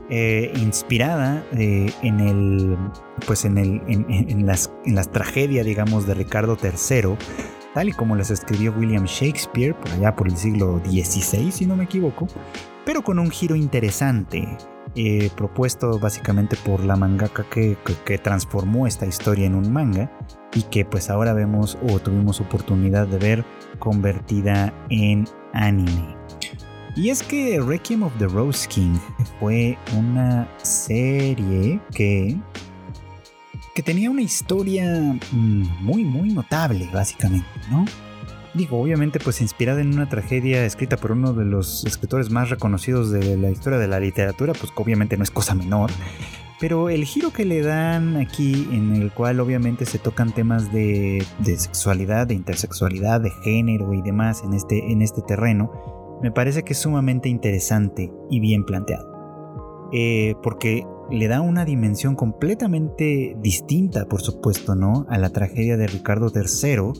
[0.10, 2.78] eh, inspirada eh, en el
[3.28, 7.16] pues en el en, las, en las tragedias digamos de Ricardo III
[7.74, 11.76] tal y como las escribió William Shakespeare por allá por el siglo XVI, si no
[11.76, 12.28] me equivoco,
[12.86, 14.58] pero con un giro interesante,
[14.96, 20.12] eh, propuesto básicamente por la mangaka que, que, transformó esta historia en un manga
[20.54, 23.46] y que pues ahora vemos o tuvimos oportunidad de ver
[23.80, 26.16] convertida en anime.
[26.96, 28.98] Y es que Requiem of the Rose King
[29.40, 32.38] fue una serie que
[33.74, 37.86] que tenía una historia mm, muy, muy notable, básicamente, ¿no?
[38.54, 43.10] Digo, obviamente, pues inspirada en una tragedia escrita por uno de los escritores más reconocidos
[43.10, 45.90] de la historia de la literatura, pues obviamente no es cosa menor.
[46.60, 51.26] Pero el giro que le dan aquí, en el cual obviamente se tocan temas de,
[51.44, 56.74] sexualidad, de intersexualidad, de género y demás en este, en este terreno, me parece que
[56.74, 59.90] es sumamente interesante y bien planteado.
[59.92, 65.06] Eh, porque le da una dimensión completamente distinta, por supuesto, ¿no?
[65.10, 66.94] A la tragedia de Ricardo III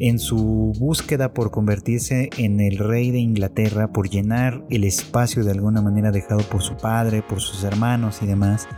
[0.00, 5.50] en su búsqueda por convertirse en el rey de Inglaterra, por llenar el espacio de
[5.50, 8.68] alguna manera dejado por su padre, por sus hermanos y demás,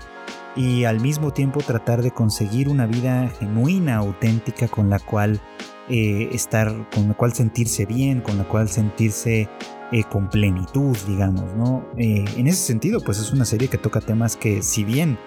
[0.57, 5.41] y al mismo tiempo tratar de conseguir una vida genuina, auténtica, con la cual
[5.89, 9.49] eh, estar, con la cual sentirse bien, con la cual sentirse
[9.93, 11.85] eh, con plenitud, digamos, ¿no?
[11.97, 15.19] Eh, en ese sentido, pues es una serie que toca temas que, si bien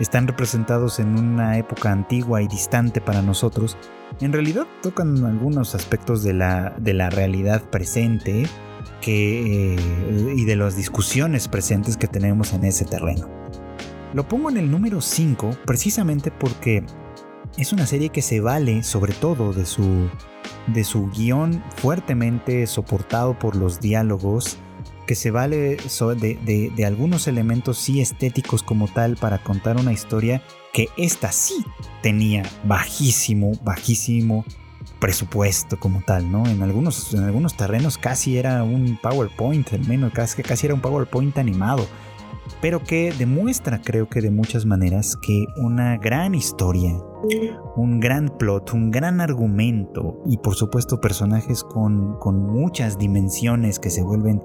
[0.00, 3.76] están representados en una época antigua y distante para nosotros,
[4.20, 8.46] en realidad tocan algunos aspectos de la, de la realidad presente
[9.00, 13.28] que, eh, y de las discusiones presentes que tenemos en ese terreno.
[14.14, 16.84] Lo pongo en el número 5 precisamente porque
[17.58, 20.08] es una serie que se vale sobre todo de su
[20.68, 24.58] de su guion fuertemente soportado por los diálogos,
[25.06, 30.42] que se vale de, de, algunos elementos sí estéticos como tal para contar una historia
[30.72, 31.64] que esta sí
[32.02, 34.44] tenía bajísimo, bajísimo
[35.00, 36.46] presupuesto como tal, ¿no?
[36.46, 40.80] En algunos, en algunos terrenos casi era un PowerPoint, al menos casi, casi era un
[40.80, 41.86] PowerPoint animado.
[42.60, 46.92] Pero que demuestra, creo que de muchas maneras, que una gran historia,
[47.76, 53.90] un gran plot, un gran argumento y por supuesto personajes con, con muchas dimensiones que
[53.90, 54.40] se vuelven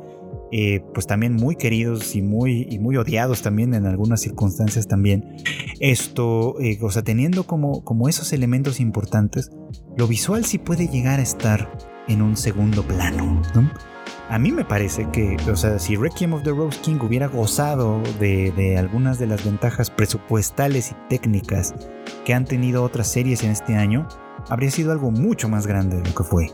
[0.56, 5.36] eh, pues también muy queridos y muy, y muy odiados también en algunas circunstancias también.
[5.80, 9.50] Esto, eh, o sea, teniendo como, como esos elementos importantes,
[9.98, 11.76] lo visual sí puede llegar a estar
[12.08, 13.72] en un segundo plano, ¿no?
[14.30, 18.02] A mí me parece que, o sea, si Requiem of the Rose King hubiera gozado
[18.20, 21.76] de, algunas de las ventajas presupuestales y técnicas
[22.26, 24.08] que han tenido otras series en este año,
[24.50, 26.52] habría sido algo mucho más grande de lo que fue.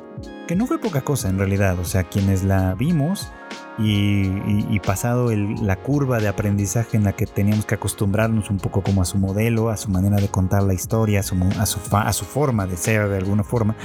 [0.47, 3.31] Que no fue poca cosa en realidad, o sea, quienes la vimos
[3.77, 9.01] y, pasado la curva de aprendizaje en la que teníamos que acostumbrarnos un poco como
[9.01, 12.65] a su modelo, a su manera de contar la historia, a su, a su, forma
[12.65, 13.75] de ser de alguna forma,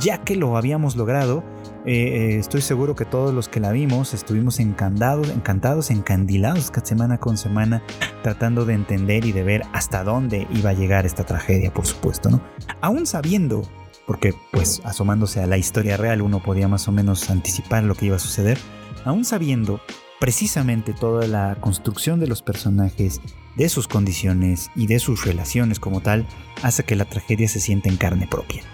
[0.00, 1.42] ya que lo habíamos logrado,
[1.86, 7.18] eh, eh, estoy seguro que todos los que la vimos estuvimos encantados, encantados, encandilados semana
[7.18, 7.82] con semana,
[8.22, 12.30] tratando de entender y de ver hasta dónde iba a llegar esta tragedia, por supuesto,
[12.30, 12.42] ¿no?
[12.80, 13.62] Aún sabiendo
[14.06, 18.06] porque pues asomándose a la historia real uno podía más o menos anticipar lo que
[18.06, 18.58] iba a suceder,
[19.04, 19.80] aún sabiendo
[20.18, 23.20] precisamente toda la construcción de los personajes,
[23.56, 26.26] de sus condiciones y de sus relaciones como tal,
[26.62, 28.64] hace que la tragedia se sienta en carne propia.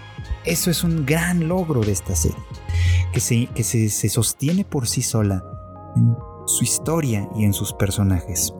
[0.47, 2.37] Eso es un gran logro de esta serie,
[3.11, 5.43] que se, que se, se sostiene por sí sola
[5.97, 8.53] en su historia y en sus personajes.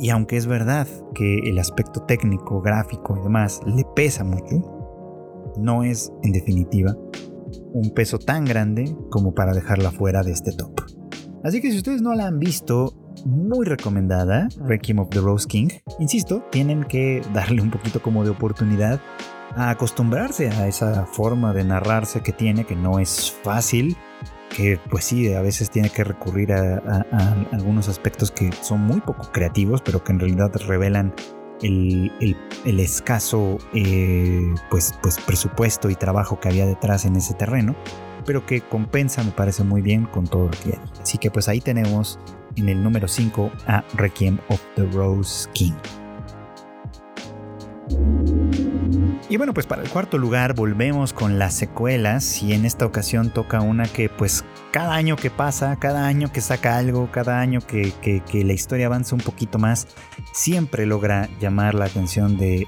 [0.00, 4.62] Y aunque es verdad que el aspecto técnico, gráfico y demás le pesa mucho,
[5.58, 6.96] no es, en definitiva,
[7.72, 10.80] un peso tan grande como para dejarla fuera de este top.
[11.42, 12.94] Así que si ustedes no la han visto,
[13.24, 15.70] muy recomendada, Requiem of the Rose King.
[15.98, 19.00] Insisto, tienen que darle un poquito como de oportunidad
[19.56, 23.96] a acostumbrarse a esa forma de narrarse que tiene, que no es fácil,
[24.54, 27.04] que pues sí, a veces tiene que recurrir a,
[27.52, 31.14] algunos aspectos que son muy poco creativos, pero que en realidad revelan
[31.62, 37.74] el, escaso eh, pues, pues presupuesto y trabajo que había detrás en ese terreno,
[38.24, 40.80] pero que compensa, me parece muy bien con todo lo que hay.
[41.00, 42.18] Así que pues ahí tenemos
[42.56, 45.74] en el número 5 a Requiem of the Rose King.
[49.30, 53.30] Y bueno, pues para el cuarto lugar volvemos con las secuelas y en esta ocasión
[53.30, 57.60] toca una que pues cada año que pasa, cada año que saca algo, cada año
[57.60, 59.86] que, la historia avanza un poquito más,
[60.32, 62.66] siempre logra llamar la atención de,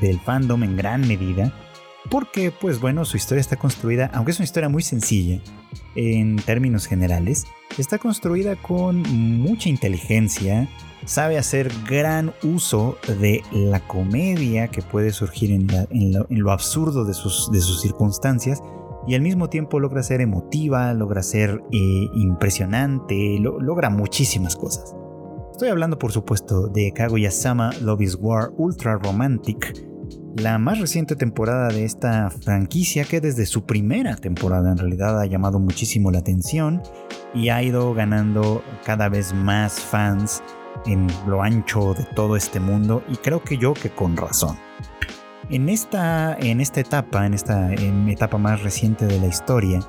[0.00, 1.52] del fandom en gran medida.
[2.12, 5.40] Porque pues bueno, su historia está construida, aunque es una historia muy sencilla
[5.94, 7.46] en términos generales,
[7.78, 10.68] está construida con mucha inteligencia,
[11.06, 17.48] sabe hacer gran uso de la comedia que puede surgir en, lo, absurdo de sus,
[17.80, 18.60] circunstancias
[19.08, 24.94] y al mismo tiempo logra ser emotiva, logra ser eh, impresionante, logra muchísimas cosas.
[25.52, 29.91] Estoy hablando por supuesto de Kaguya-sama Love is War Ultra Romantic,
[30.36, 35.26] la más reciente temporada de esta franquicia que desde su primera temporada en realidad ha
[35.26, 36.82] llamado muchísimo la atención
[37.34, 40.42] y ha ido ganando cada vez más fans
[40.86, 44.56] en lo ancho de todo este mundo y creo que yo que con razón.
[45.50, 49.80] En esta, en esta etapa, en esta etapa más reciente de la historia,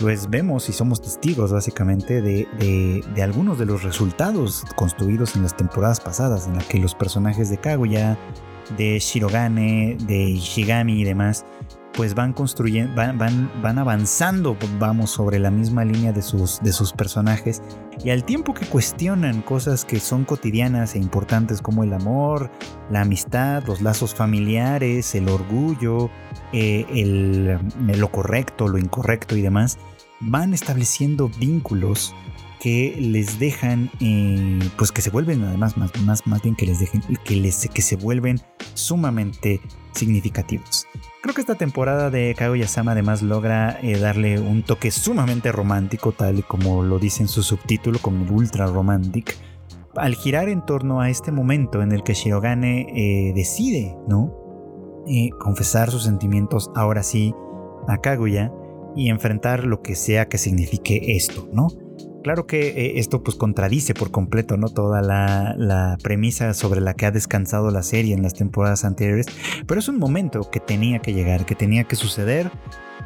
[0.00, 2.48] pues vemos y somos testigos básicamente de,
[3.14, 7.50] de, algunos de los resultados construidos en las temporadas pasadas, en las que los personajes
[7.50, 8.18] de Kaguya,
[8.76, 11.44] de Shirogane, de Ishigami y demás,
[11.94, 16.72] pues van construyendo, van, van, van, avanzando, vamos, sobre la misma línea de sus, de
[16.72, 17.62] sus personajes.
[18.04, 22.50] Y al tiempo que cuestionan cosas que son cotidianas e importantes como el amor,
[22.90, 26.10] la amistad, los lazos familiares, el orgullo,
[26.52, 27.58] eh, el,
[27.98, 29.78] lo correcto, lo incorrecto y demás,
[30.20, 32.14] van estableciendo vínculos
[32.64, 36.80] que les dejan, eh, pues que se vuelven, además, más, más, más bien que les
[36.80, 38.40] dejen, que, les, que se vuelven
[38.72, 39.60] sumamente
[39.92, 40.86] significativos.
[41.20, 46.38] Creo que esta temporada de Kaguya-sama además logra eh, darle un toque sumamente romántico, tal
[46.38, 49.36] y como lo dice en su subtítulo, como el ultra romantic,
[49.94, 54.40] al girar en torno a este momento en el que Shirogane eh, decide, ¿no?
[55.38, 57.34] Confesar sus sentimientos ahora sí
[57.88, 58.50] a Kaguya
[58.96, 61.68] y enfrentar lo que sea que signifique esto, ¿no?
[62.24, 64.70] Claro que eh, esto pues contradice por completo ¿no?
[64.70, 69.26] toda la, premisa sobre la que ha descansado la serie en las temporadas anteriores,
[69.66, 72.50] pero es un momento que tenía que llegar, que tenía que suceder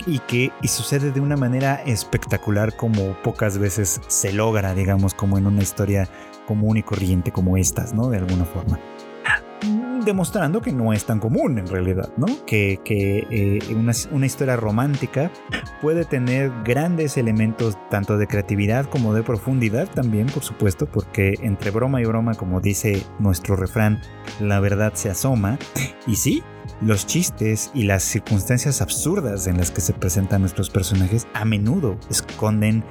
[0.07, 5.37] y que y sucede de una manera espectacular como pocas veces se logra, digamos, como
[5.37, 6.09] en una historia
[6.46, 8.11] común y corriente como estas, ¿no?
[8.11, 8.78] De alguna forma.
[10.05, 12.26] Demostrando que no es tan común en realidad, ¿no?
[12.46, 15.30] Que, eh, una, historia romántica
[15.80, 21.70] puede tener grandes elementos tanto de creatividad como de profundidad también, por supuesto, porque entre
[21.70, 24.01] broma y broma, como dice nuestro refrán,
[24.40, 25.59] la verdad se asoma.
[26.07, 26.42] Y sí,
[26.80, 31.99] los chistes y las circunstancias absurdas en las que se presentan nuestros personajes a menudo
[32.11, 32.84] esconden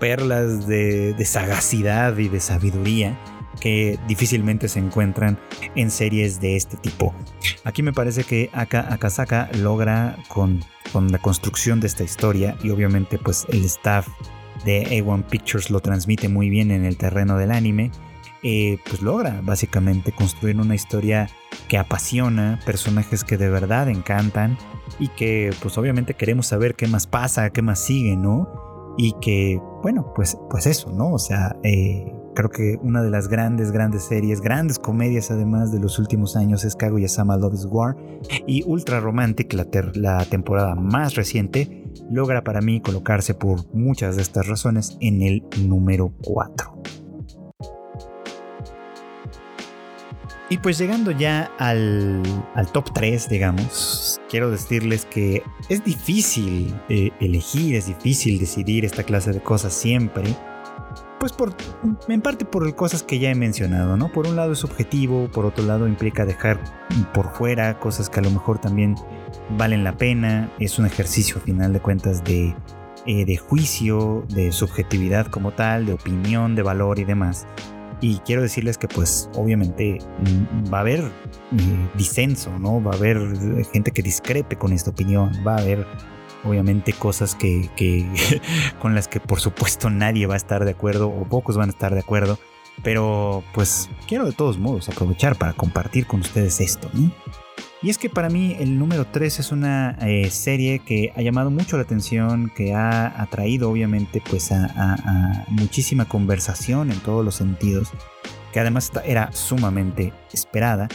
[0.00, 3.18] perlas de sagacidad y de sabiduría
[3.60, 5.38] que difícilmente se encuentran
[5.74, 7.14] en series de este tipo.
[7.64, 12.70] Aquí me parece que Aka Akasaka logra con, con la construcción de esta historia y
[12.70, 14.08] obviamente pues el staff
[14.64, 17.90] de A1 Pictures lo transmite muy bien en el terreno del anime,
[18.42, 21.28] eh, pues logra básicamente construir una historia
[21.68, 24.56] que apasiona, personajes que de verdad encantan
[24.98, 28.94] y que pues obviamente queremos saber qué más pasa, qué más sigue, ¿no?
[28.98, 31.12] Y que, bueno, pues, pues eso, ¿no?
[31.12, 35.80] O sea, eh, Creo que una de las grandes, grandes series, grandes comedias además de
[35.80, 37.96] los últimos años es Kaguya-sama Love is War
[38.46, 44.46] y Ultra Romantic, la, temporada más reciente, logra para mí colocarse por muchas de estas
[44.48, 46.82] razones en el número 4.
[50.50, 52.22] Y pues llegando ya al,
[52.54, 59.04] al, top 3, digamos, quiero decirles que es difícil eh, elegir, es difícil decidir esta
[59.04, 60.36] clase de cosas siempre
[61.26, 61.56] pues por,
[62.08, 64.12] en parte por cosas que ya he mencionado, ¿no?
[64.12, 66.60] Por un lado es subjetivo, por otro lado implica dejar
[67.12, 68.94] por fuera cosas que a lo mejor también
[69.58, 72.54] valen la pena, es un ejercicio a final de cuentas de,
[73.06, 77.48] eh, de juicio, de subjetividad como tal, de opinión, de valor y demás.
[78.00, 81.10] Y quiero decirles que pues obviamente mm, va a haber eh,
[81.96, 82.80] disenso, ¿no?
[82.80, 83.18] Va a haber
[83.72, 85.86] gente que discrepe con esta opinión, va a haber
[86.46, 87.68] obviamente cosas que,
[88.80, 91.72] con las que por supuesto nadie va a estar de acuerdo o pocos van a
[91.72, 92.38] estar de acuerdo.
[92.82, 96.90] Pero pues quiero de todos modos aprovechar para compartir con ustedes esto.
[97.82, 101.50] Y es que para mí el número 3 es una eh, serie que ha llamado
[101.50, 107.90] mucho la atención, que ha atraído obviamente pues a, muchísima conversación en todos los sentidos,
[108.52, 110.88] que además era sumamente esperada.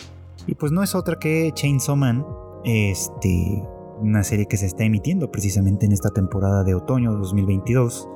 [0.47, 2.25] Y pues no es otra que Chainsaw Man,
[2.65, 3.63] este,
[4.01, 8.09] una serie que se está emitiendo precisamente en esta temporada de otoño 2022,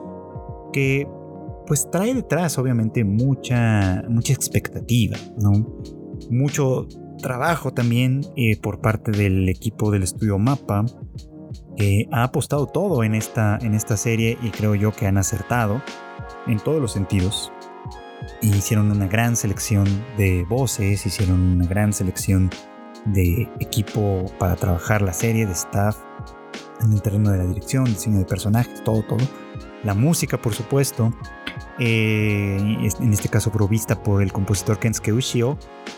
[0.73, 1.07] que
[1.67, 5.51] pues trae detrás obviamente mucha, mucha expectativa, ¿no?
[6.29, 6.87] Mucho
[7.21, 10.85] trabajo también eh, por parte del equipo del estudio Mapa,
[11.75, 15.81] que ha apostado todo en esta, en esta serie y creo yo que han acertado
[16.47, 17.51] en todos los sentidos.
[18.41, 19.85] Hicieron una gran selección
[20.17, 22.74] de voces, hicieron una gran selección de
[23.59, 25.97] equipo para trabajar la serie, de staff,
[26.81, 29.25] en el terreno de la dirección, diseño de personajes, todo, todo.
[29.83, 31.13] La música, por supuesto,
[31.79, 35.57] eh, en este caso provista por el compositor Kensuke Ushio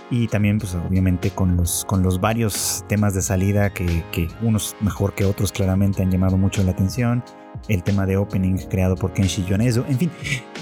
[0.09, 4.75] y también pues obviamente con los, con los varios temas de salida que, que unos
[4.81, 7.23] mejor que otros claramente han llamado mucho la atención
[7.67, 10.11] el tema de opening creado por Kenshi Yonezu, en fin,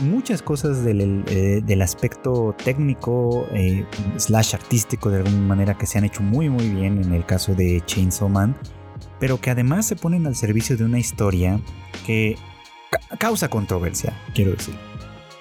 [0.01, 3.85] muchas cosas del, eh, aspecto técnico eh,
[4.17, 7.53] slash artístico de alguna manera que se han hecho muy muy bien en el caso
[7.53, 8.55] de Chainsaw Man,
[9.19, 11.59] pero que además se ponen al servicio de una historia
[12.05, 12.37] que
[13.19, 14.75] causa controversia, quiero decir.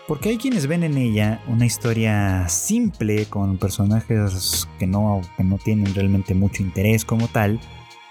[0.06, 5.56] Porque hay quienes ven en ella una historia simple con personajes que no, que no
[5.56, 7.58] tienen realmente mucho interés como tal,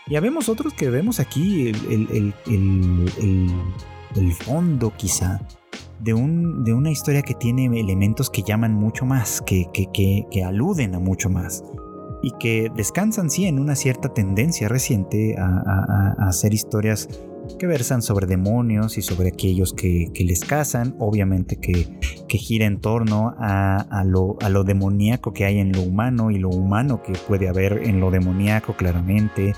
[0.08, 2.34] y habemos otros que vemos aquí el,
[4.34, 5.40] fondo quizá
[6.00, 10.96] de, un, de, una historia que tiene elementos que llaman mucho más, que, que, aluden
[10.96, 11.64] a mucho más
[12.22, 17.08] y que descansan sí en una cierta tendencia reciente a, hacer historias
[17.60, 21.88] que versan sobre demonios y sobre aquellos que, les cazan, obviamente que,
[22.28, 26.40] que gira en torno a, lo, a lo demoníaco que hay en lo humano y
[26.40, 29.54] lo humano que puede haber en lo demoníaco claramente,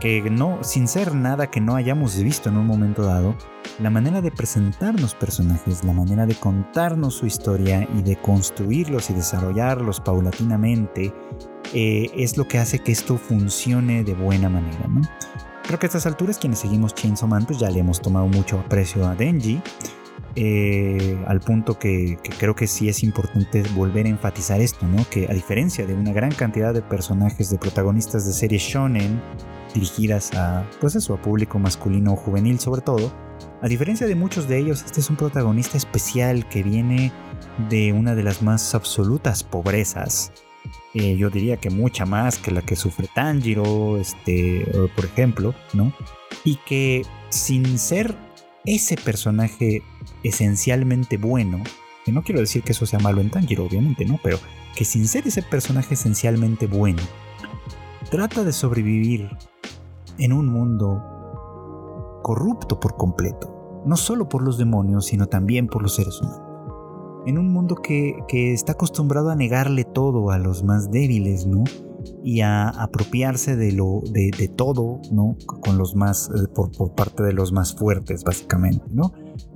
[0.00, 3.34] que no, sin ser nada que no hayamos visto en un momento dado,
[3.78, 9.14] la manera de presentarnos personajes, la manera de contarnos su historia y de construirlos y
[9.14, 11.12] desarrollarlos paulatinamente,
[11.74, 14.86] eh, es lo que hace que esto funcione de buena manera.
[14.88, 15.02] ¿no?
[15.66, 18.58] Creo que a estas alturas quienes seguimos Chainsaw Man pues ya le hemos tomado mucho
[18.58, 19.60] aprecio a Denji.
[20.40, 25.04] Eh, al punto que, que, creo que sí es importante volver a enfatizar esto, ¿no?
[25.10, 29.20] Que a diferencia de una gran cantidad de personajes, de protagonistas de series shonen,
[29.78, 33.12] dirigidas a, pues eso, a público masculino o juvenil sobre todo.
[33.62, 37.12] A diferencia de muchos de ellos, este es un protagonista especial que viene
[37.68, 40.32] de una de las más absolutas pobrezas.
[40.94, 44.66] Eh, yo diría que mucha más que la que sufre Tanjiro, este,
[44.96, 45.92] por ejemplo, ¿no?
[46.44, 48.16] Y que sin ser
[48.64, 49.82] ese personaje
[50.22, 51.62] esencialmente bueno,
[52.04, 54.18] Que no quiero decir que eso sea malo en Tanjiro, obviamente, ¿no?
[54.22, 54.38] Pero
[54.74, 57.02] que sin ser ese personaje esencialmente bueno,
[58.10, 59.28] trata de sobrevivir
[60.18, 65.94] en un mundo corrupto por completo, no solo por los demonios, sino también por los
[65.94, 66.42] seres humanos.
[67.26, 71.64] En un mundo que, está acostumbrado a negarle todo a los más débiles, ¿no?
[72.24, 75.36] Y a apropiarse de lo de, todo, ¿no?
[75.46, 79.12] Con los más eh, por, por, parte de los más fuertes, básicamente, ¿no?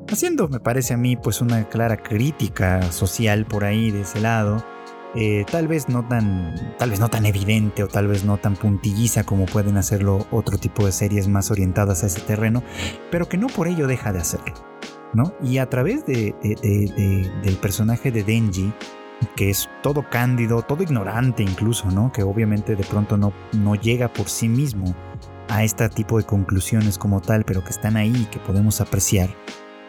[0.09, 4.63] Haciendo, me parece a mí, pues una clara crítica social por ahí de ese lado
[5.15, 8.57] eh, tal vez no tan tal vez no tan evidente o tal vez no tan
[8.57, 12.63] puntilliza como pueden hacerlo otro tipo de series más orientadas a ese terreno
[13.11, 14.55] pero que no por ello deja de hacerlo
[15.13, 15.35] ¿no?
[15.43, 16.35] y a través de,
[17.43, 18.73] del personaje de Denji
[19.37, 24.09] que es todo cándido todo ignorante incluso no que obviamente de pronto no, no llega
[24.09, 24.95] por sí mismo
[25.49, 29.29] a este tipo de conclusiones como tal pero que están ahí que podemos apreciar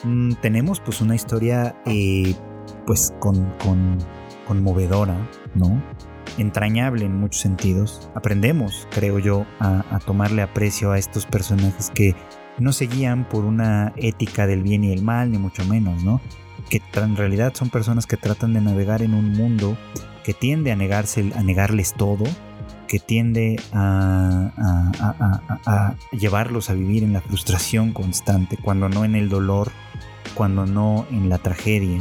[0.03, 2.36] mm, tenemos pues una historia eh,
[2.86, 3.99] pues con, con
[4.45, 5.15] conmovedora,
[5.55, 5.81] ¿no?
[6.37, 8.09] Entrañable en muchos sentidos.
[8.15, 12.15] Aprendemos, creo yo, a, tomarle aprecio a estos personajes que
[12.57, 16.21] no se guían por una ética del bien y el mal, ni mucho menos, ¿no?
[16.69, 19.77] Que en realidad son personas que tratan de navegar en un mundo
[20.23, 22.23] que tiende a, negarse, a negarles todo,
[22.87, 24.51] que tiende a,
[25.65, 29.71] a, llevarlos a vivir en la frustración constante, cuando no en el dolor,
[30.33, 31.99] cuando no en la tragedia,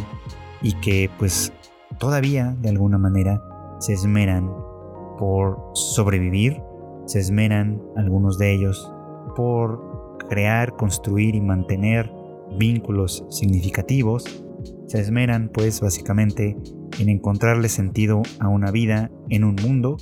[0.63, 1.53] y que pues
[2.03, 3.41] todavía de alguna manera
[3.79, 4.51] se esmeran
[5.19, 6.61] por sobrevivir,
[7.07, 8.93] se esmeran algunos de ellos
[9.37, 12.13] por crear, construir y mantener
[12.59, 14.45] vínculos significativos,
[14.89, 16.57] se esmeran pues básicamente
[16.99, 19.97] en encontrarle sentido a una vida en un mundo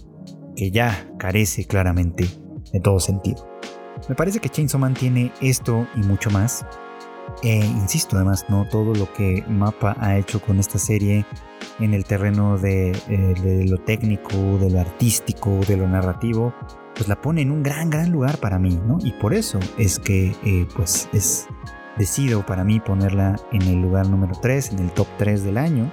[0.56, 2.24] que ya carece claramente
[2.72, 3.46] de todo sentido.
[4.08, 6.64] Me parece que Chainsaw Man tiene esto y mucho más.
[7.42, 11.24] E insisto además, no todo lo que Mapa ha hecho con esta serie
[11.78, 16.54] en el terreno eh, de, lo técnico, de lo artístico, de lo narrativo,
[16.94, 18.98] pues la pone en un gran, gran lugar para mí, ¿no?
[19.02, 21.48] Y por eso es que, eh, pues, es
[21.96, 25.90] decido para mí ponerla en el lugar número 3, en el top 3 del año.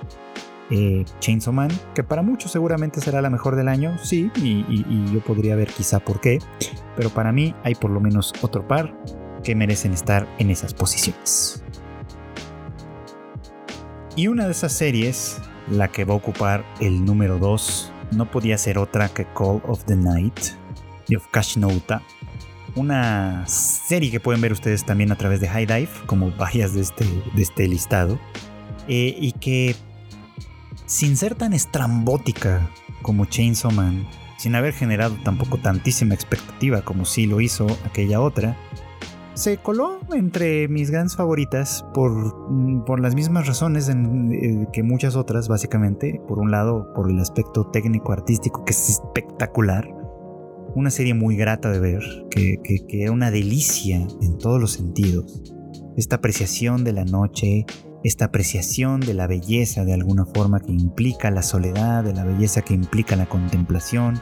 [0.69, 5.13] Eh, Chainsaw Man, que para muchos seguramente será la mejor del año, sí, y, y
[5.13, 6.39] yo podría ver quizá por qué,
[6.97, 8.93] pero para mí hay por lo menos otro par
[9.47, 11.63] que merecen estar en esas posiciones.
[14.17, 15.37] Y una de esas series
[15.71, 19.85] la que va a ocupar el número 2 no podía ser otra que Call of
[19.85, 20.37] the Night
[21.07, 22.01] de Kashinouta.
[22.75, 26.81] Una serie que pueden ver ustedes también a través de High Dive, como varias de
[26.81, 28.19] este, de este listado.
[28.89, 29.77] Eh, y que,
[30.87, 32.69] sin ser tan estrambótica
[33.01, 38.57] como Chainsaw Man, sin haber generado tampoco tantísima expectativa como sí lo hizo aquella otra,
[39.37, 45.15] se coló entre mis grandes favoritas por, mm, por las mismas razones eh, que muchas
[45.15, 46.19] otras, básicamente.
[46.27, 49.87] Por un lado, por el aspecto técnico-artístico, que es espectacular.
[50.75, 55.41] Una serie muy grata de ver, que, que era una delicia en todos los sentidos.
[55.95, 57.65] Esta apreciación de la noche,
[58.03, 62.61] esta apreciación de la belleza de alguna forma que implica la soledad, de la belleza
[62.61, 64.19] que implica la contemplación,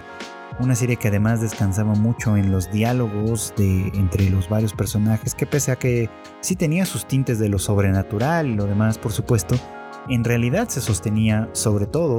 [0.60, 5.46] una serie que además descansaba mucho en los diálogos de, entre los varios personajes, que
[5.46, 6.10] pese a que
[6.42, 9.56] sí tenía sus tintes de lo sobrenatural y lo demás, por supuesto,
[10.08, 12.18] en realidad se sostenía sobre todo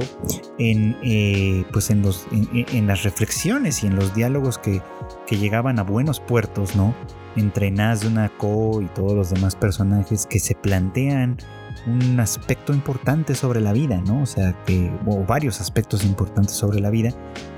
[0.57, 4.81] en, eh, pues en, los, en, las reflexiones y en los diálogos que,
[5.25, 6.93] que llegaban a buenos puertos, ¿no?
[7.35, 11.37] Entre Nazuna, Ko y todos los demás personajes que se plantean
[11.85, 14.21] un aspecto importante sobre la vida, ¿no?
[14.23, 17.11] O sea, que, o varios aspectos importantes sobre la vida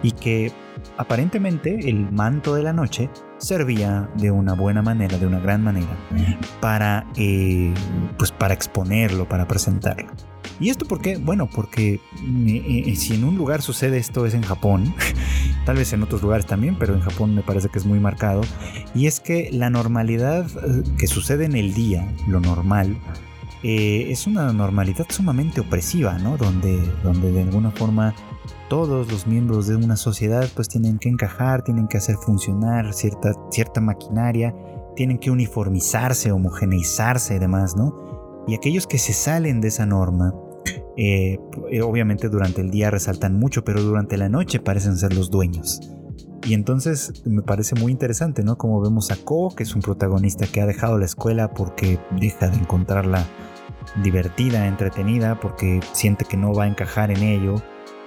[0.04, 0.52] y que
[0.98, 5.98] aparentemente el manto de la noche servía de una buena manera, de una gran manera,
[6.60, 7.74] para, eh,
[8.18, 10.12] pues para exponerlo, para presentarlo.
[10.60, 11.18] ¿Y esto por qué?
[11.18, 14.94] Bueno, porque eh, eh, si en un lugar sucede esto es en Japón,
[15.66, 18.42] tal vez en otros lugares también, pero en Japón me parece que es muy marcado,
[18.94, 20.48] y es que la normalidad
[20.98, 22.98] que sucede en el día, lo normal,
[23.62, 26.38] es una normalidad sumamente opresiva, ¿no?
[26.38, 28.14] Donde, donde de alguna forma
[28.70, 33.34] todos los miembros de una sociedad pues tienen que encajar, tienen que hacer funcionar cierta,
[33.50, 34.56] cierta maquinaria,
[34.96, 38.46] tienen que uniformizarse, homogeneizarse y demás, ¿no?
[38.48, 40.34] Y aquellos que se salen de esa norma,
[40.98, 41.40] eh,
[41.72, 45.82] eh, obviamente durante el día resaltan mucho, pero durante la noche parecen ser los dueños.
[46.46, 48.58] Y entonces me parece muy interesante, ¿no?
[48.58, 52.48] Como vemos a Ko, que es un protagonista que ha dejado la escuela porque deja
[52.48, 53.26] de encontrarla
[54.04, 57.56] divertida, entretenida, porque siente que no va a encajar en ello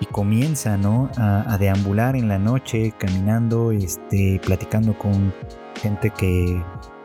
[0.03, 1.09] y comienza ¿no?
[1.17, 5.33] a, deambular en la noche, caminando, este, platicando con
[5.81, 6.61] gente que,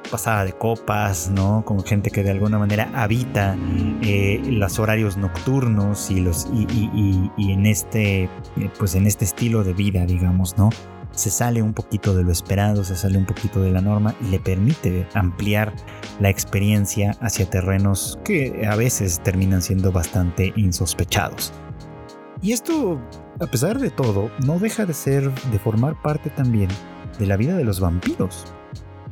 [0.10, 1.64] pasada de copas, ¿no?
[1.64, 3.56] Con gente que de alguna manera habita
[4.02, 8.30] eh, los horarios nocturnos y los y, en este eh,
[8.80, 10.70] pues en este estilo de vida, digamos, ¿no?
[11.12, 14.30] Se sale un poquito de lo esperado, se sale un poquito de la norma y
[14.30, 15.74] le permite ampliar
[16.20, 21.54] la experiencia hacia terrenos que a veces terminan siendo bastante insospechados.
[22.42, 23.00] Y esto,
[23.40, 26.70] a pesar de todo, no deja de ser, de formar parte también
[27.20, 28.46] de la vida de los vampiros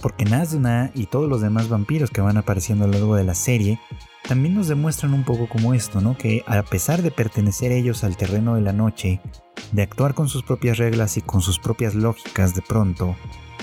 [0.05, 3.33] porque Nazuna y todos los demás vampiros que van apareciendo a lo largo de la
[3.33, 3.79] serie
[4.27, 6.15] también nos demuestran un poco como esto, ¿no?
[6.15, 9.19] Que a pesar de pertenecer ellos al terreno de la noche,
[9.71, 13.15] de actuar con sus propias reglas y con sus propias lógicas de pronto,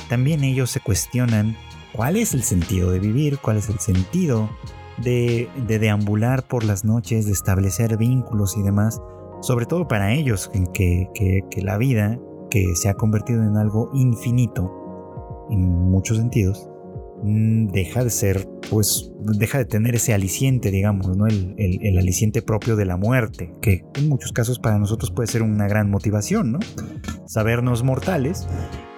[0.08, 1.56] también ellos se cuestionan
[1.92, 4.50] cuál es el sentido de vivir, cuál es el sentido
[4.98, 9.00] de, deambular por las noches, de establecer vínculos y demás,
[9.43, 12.18] sobre todo para ellos, que, que la vida,
[12.51, 14.82] que se ha convertido en algo infinito,
[15.51, 16.68] en muchos sentidos,
[17.22, 21.26] mm, deja de ser, pues, deja de tener ese aliciente, digamos, ¿no?
[21.26, 25.43] El, el, aliciente propio de la muerte, que en muchos casos para nosotros puede ser
[25.43, 26.59] una gran motivación, ¿no?
[27.26, 28.47] Sabernos mortales,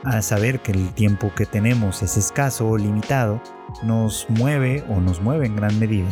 [0.04, 3.40] a saber que el tiempo que tenemos es escaso o limitado,
[3.82, 6.08] nos mueve o nos mueve en gran medida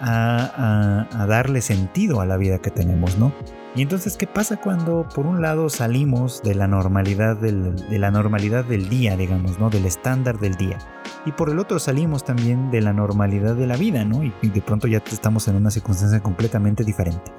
[0.00, 3.32] a, a, a darle sentido a la vida que tenemos, ¿no?
[3.76, 8.10] Y entonces, ¿qué pasa cuando por un lado salimos de la normalidad del, de la
[8.10, 9.70] normalidad del día, digamos, ¿no?
[9.70, 10.78] Del estándar del día.
[11.24, 14.24] Y por el otro salimos también de la normalidad de la vida, ¿no?
[14.24, 17.30] Y, de pronto ya estamos en una circunstancia completamente diferente.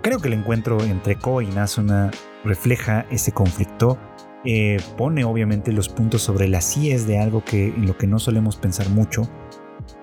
[0.00, 2.10] Creo que el encuentro entre Ko y Nasuna
[2.44, 3.98] refleja ese conflicto.
[4.46, 8.18] Eh, pone obviamente los puntos sobre las IES de algo que en lo que no
[8.18, 9.28] solemos pensar mucho.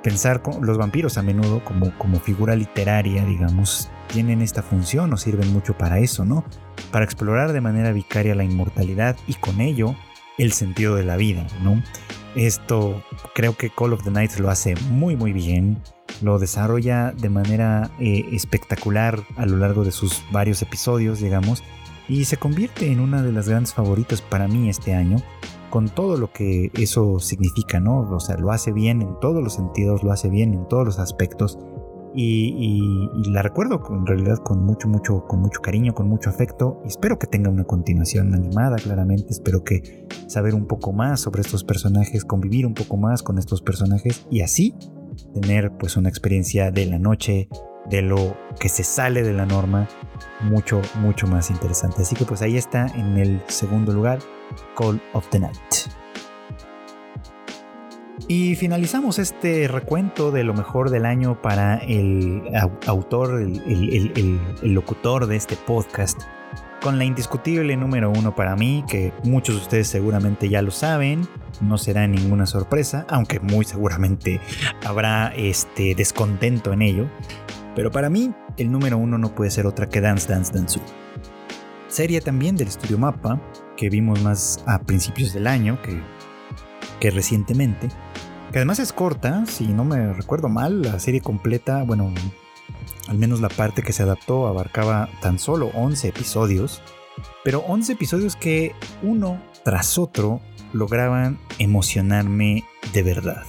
[0.04, 5.18] Pensar con los vampiros a menudo como, como figura literaria, digamos, tienen esta función o
[5.18, 6.44] sirven mucho para eso, ¿no?
[6.92, 9.96] Para explorar de manera vicaria la inmortalidad y con ello
[10.38, 11.82] el sentido de la vida, ¿no?
[12.36, 13.04] Esto
[13.36, 15.82] creo que Call of the Night lo hace muy muy bien,
[16.22, 21.64] lo desarrolla de manera eh, espectacular a lo largo de sus varios episodios, digamos,
[22.08, 25.18] y se convierte en una de las grandes favoritas para mí este año,
[25.72, 28.02] con todo lo que eso significa, ¿no?
[28.02, 31.00] O sea, lo hace bien en todos los sentidos, lo hace bien en todos los
[31.00, 31.58] aspectos,
[32.14, 36.82] y, la recuerdo en realidad con mucho, mucho, con mucho cariño, con mucho afecto.
[36.84, 39.28] Y espero que tenga una continuación animada, claramente.
[39.30, 43.62] Espero que saber un poco más sobre estos personajes, convivir un poco más con estos
[43.62, 44.76] personajes y así
[45.34, 47.48] tener pues una experiencia de la noche,
[47.90, 49.88] de lo que se sale de la norma,
[50.42, 52.02] mucho, mucho más interesante.
[52.02, 54.20] Así que pues ahí está en el segundo lugar,
[54.76, 55.92] Call of the Night.
[58.28, 62.44] Y finalizamos este recuento de lo mejor del año para el
[62.88, 66.22] autor, el, locutor de este podcast,
[66.82, 71.28] con la indiscutible número uno para mí, que muchos de ustedes seguramente ya lo saben,
[71.60, 74.40] no será ninguna sorpresa, aunque muy seguramente
[74.86, 77.08] habrá este descontento en ello.
[77.76, 80.80] Pero para mí, el número uno no puede ser otra que Dance Dance Dance.
[81.88, 83.42] Serie también del estudio Mapa,
[83.82, 86.00] que vimos más a principios del año que,
[87.00, 87.90] que recientemente
[88.52, 92.14] que además es corta, si no me recuerdo mal, la serie completa, bueno,
[93.08, 96.84] al menos la parte que se adaptó abarcaba tan solo 11 episodios,
[97.44, 100.42] pero 11 episodios que uno tras otro
[100.74, 102.64] lograban emocionarme
[102.94, 103.46] de verdad.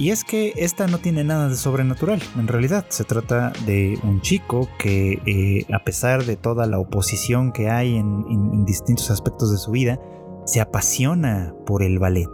[0.00, 4.22] Y es que esta no tiene nada de sobrenatural, en realidad se trata de un
[4.22, 9.58] chico que eh, a pesar de toda la oposición que hay en, distintos aspectos de
[9.58, 10.00] su vida,
[10.46, 12.30] se apasiona por el ballet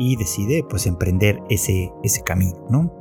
[0.00, 2.92] y decide pues emprender ese, ese camino, ¿no?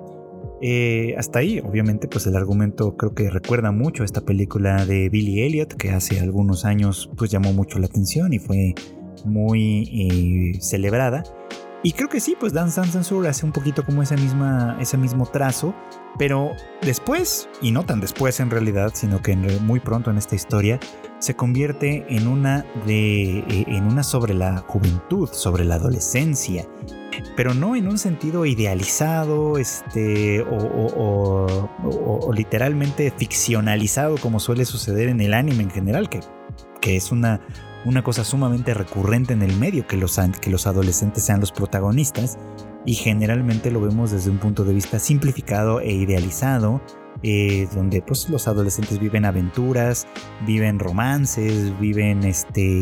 [0.61, 5.09] Eh, hasta ahí, obviamente, pues el argumento creo que recuerda mucho a esta película de
[5.09, 8.75] Billy Elliot que hace algunos años pues llamó mucho la atención y fue
[9.25, 11.23] muy eh, celebrada.
[11.81, 15.73] Y creo que sí, pues Dance Censure hace un poquito como misma, ese mismo trazo,
[16.17, 16.51] pero
[16.81, 20.77] después, y no tan después en realidad, sino que muy pronto en esta historia,
[21.19, 26.67] se convierte en una, de, eh, en una sobre la juventud, sobre la adolescencia,
[27.37, 31.47] pero no en un sentido idealizado este, o,
[32.33, 36.19] literalmente ficcionalizado como suele suceder en el anime en general, que,
[36.81, 37.39] que es una,
[37.85, 42.37] una cosa sumamente recurrente en el medio, que los, que los adolescentes sean los protagonistas,
[42.85, 46.81] y generalmente lo vemos desde un punto de vista simplificado e idealizado,
[47.21, 50.07] eh, donde pues los adolescentes viven aventuras,
[50.45, 52.79] viven romances, viven este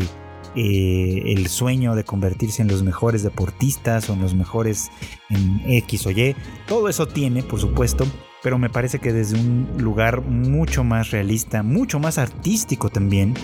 [0.54, 4.90] eh, el sueño de convertirse en los mejores deportistas o en los mejores
[5.28, 6.34] en X o Y.
[6.66, 8.06] Todo eso tiene, por supuesto,
[8.42, 13.34] pero me parece que desde un lugar mucho más realista, mucho más artístico también,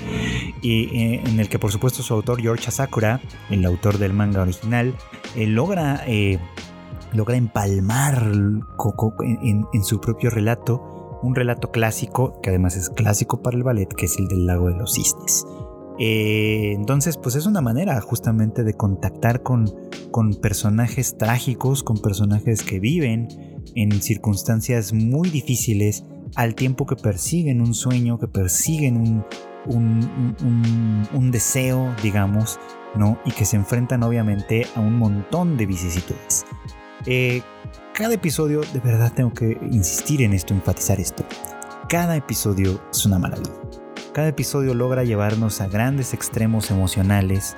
[0.62, 3.20] y, eh, en el que por supuesto su autor George Asakura,
[3.51, 4.95] el autor del manga original,
[5.34, 6.38] eh, logra, eh,
[7.12, 10.90] logra empalmar en, su propio relato
[11.22, 14.68] un relato clásico, que además es clásico para el ballet, que es el del lago
[14.68, 15.47] de los cisnes.
[15.99, 19.72] entonces, pues es una manera justamente de contactar con,
[20.11, 26.04] con personajes trágicos, con personajes que viven en circunstancias muy difíciles
[26.36, 29.24] al tiempo que persiguen un sueño, que persiguen un,
[31.12, 32.58] un, deseo, digamos,
[32.96, 33.18] ¿no?
[33.24, 36.44] Y que se enfrentan obviamente a un montón de vicisitudes.
[37.06, 37.42] Eh,
[37.94, 41.24] cada episodio, de verdad tengo que insistir en esto, enfatizar esto.
[41.88, 43.52] Cada episodio es una maravilla.
[44.12, 47.56] Cada episodio logra llevarnos a grandes extremos emocionales,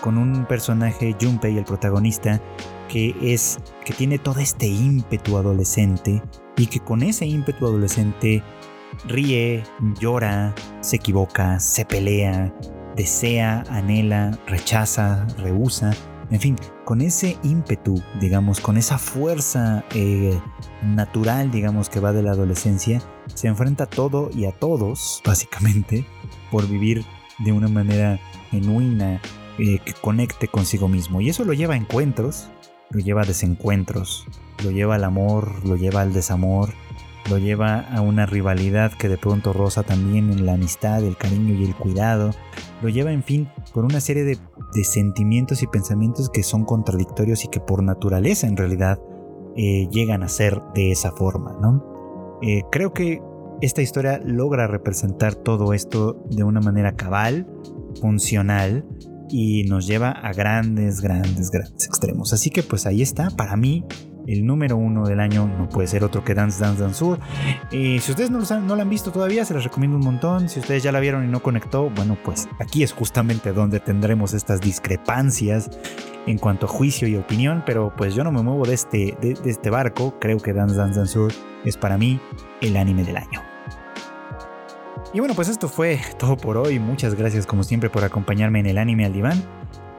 [0.00, 2.40] con un personaje, Junpei, el protagonista,
[2.88, 6.22] que es que tiene todo este ímpetu adolescente
[6.56, 8.42] y que con ese ímpetu adolescente
[9.06, 9.62] ríe,
[10.00, 12.52] llora, se equivoca, se pelea,
[12.96, 15.92] desea, anhela, rechaza, rehúsa,
[16.30, 20.38] en fin, con ese ímpetu, digamos, con esa fuerza eh,
[20.82, 23.00] natural, digamos, que va de la adolescencia,
[23.32, 26.04] se enfrenta a todo y a todos, básicamente,
[26.50, 27.04] por vivir
[27.38, 28.20] de una manera
[28.50, 29.22] genuina,
[29.58, 31.20] eh, que conecte consigo mismo.
[31.20, 32.50] Y eso lo lleva a encuentros,
[32.90, 34.26] lo lleva a desencuentros,
[34.64, 36.70] lo lleva al amor, lo lleva al desamor,
[37.28, 41.54] lo lleva a una rivalidad que de pronto roza también en la amistad, el cariño
[41.54, 42.30] y el cuidado,
[42.82, 44.38] lo lleva en fin por una serie de,
[44.84, 49.00] sentimientos y pensamientos que son contradictorios y que por naturaleza en realidad
[49.56, 52.38] eh, llegan a ser de esa forma, ¿no?
[52.42, 53.20] Eh, creo que
[53.60, 57.48] esta historia logra representar todo esto de una manera cabal,
[58.00, 58.86] funcional,
[59.30, 62.32] y nos lleva a grandes, grandes, grandes extremos.
[62.32, 63.84] Así que pues ahí está, para mí
[64.28, 67.18] el número uno del año no puede ser otro que Dance Dance Dance Sur.
[67.70, 70.50] si ustedes no, lo no la han visto todavía, se las recomiendo un montón.
[70.50, 74.34] Si ustedes ya la vieron y no conectó, bueno, pues aquí es justamente donde tendremos
[74.34, 75.70] estas discrepancias
[76.26, 77.62] en cuanto a juicio y opinión.
[77.64, 80.18] Pero pues yo no me muevo de este, de este barco.
[80.20, 81.32] Creo que Dance Dance Dance Sur
[81.64, 82.20] es para mí
[82.60, 83.47] el anime del año.
[85.14, 86.78] Y bueno, pues esto fue todo por hoy.
[86.78, 89.42] Muchas gracias como siempre por acompañarme en el anime al diván.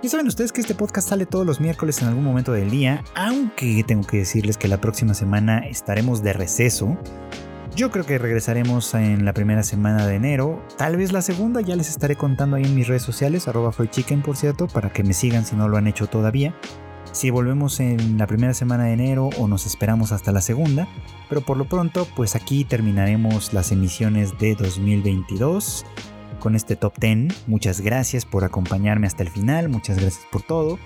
[0.04, 3.04] Y saben ustedes que este podcast sale todos los miércoles en algún momento del día,
[3.16, 6.96] aunque tengo que decirles que la próxima semana estaremos de receso.
[7.76, 11.76] Yo creo que regresaremos en la primera semana de enero, tal vez la segunda, ya
[11.76, 15.14] les estaré contando ahí en mis redes sociales, arroba chicken por cierto, para que me
[15.14, 16.54] sigan si no lo han hecho todavía
[17.12, 20.88] si volvemos en la primera semana de enero o nos esperamos hasta la segunda,
[21.28, 25.86] pero por lo pronto pues aquí terminaremos las emisiones de 2022
[26.40, 27.48] con este top 10.
[27.48, 30.80] Muchas gracias por acompañarme hasta el final, muchas gracias por todo.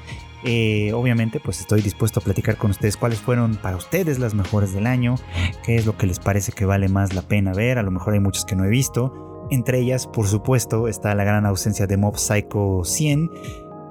[0.45, 4.73] Eh, obviamente pues estoy dispuesto a platicar con ustedes cuáles fueron para ustedes las mejores
[4.73, 5.15] del año,
[5.63, 8.13] qué es lo que les parece que vale más la pena ver, a lo mejor
[8.13, 9.47] hay muchas que no he visto.
[9.49, 13.29] Entre ellas, por supuesto, está la gran ausencia de Mob Psycho 100,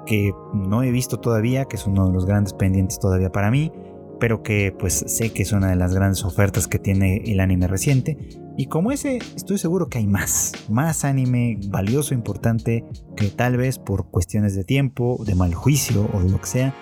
[0.06, 3.72] que no he visto todavía, que es uno de los grandes pendientes todavía para mí,
[4.20, 7.66] pero que pues sé que es una de las grandes ofertas que tiene el anime
[7.66, 8.16] reciente.
[8.56, 12.84] Y como ese, estoy seguro que hay más, más anime valioso, importante,
[13.16, 16.74] que tal vez por cuestiones de tiempo, de mal juicio o de lo que sea,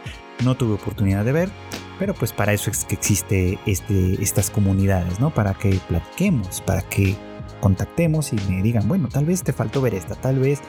[0.44, 1.50] no tuve oportunidad de ver.
[1.98, 5.32] Pero pues para eso es que existe este, estas comunidades, ¿no?
[5.32, 7.16] Para que platiquemos, para que
[7.60, 10.60] contactemos y me digan, bueno, tal vez te faltó ver esta, tal vez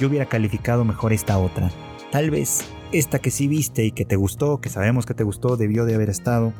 [0.00, 1.70] yo hubiera calificado mejor esta otra.
[2.10, 5.56] Tal vez esta que sí viste y que te gustó, que sabemos que te gustó,
[5.56, 6.52] debió de haber estado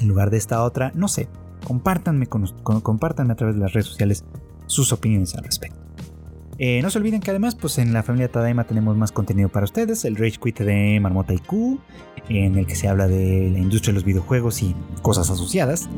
[0.00, 1.28] en lugar de esta otra, no sé.
[1.64, 4.24] Compártanme, con, compártanme a través de las redes sociales
[4.66, 5.78] sus opiniones al respecto.
[6.58, 9.64] Eh, no se olviden que además, pues en la familia Tadaima tenemos más contenido para
[9.64, 10.04] ustedes.
[10.04, 11.78] El Rage Quit de Marmota IQ,
[12.28, 15.88] en el que se habla de la industria de los videojuegos y cosas asociadas.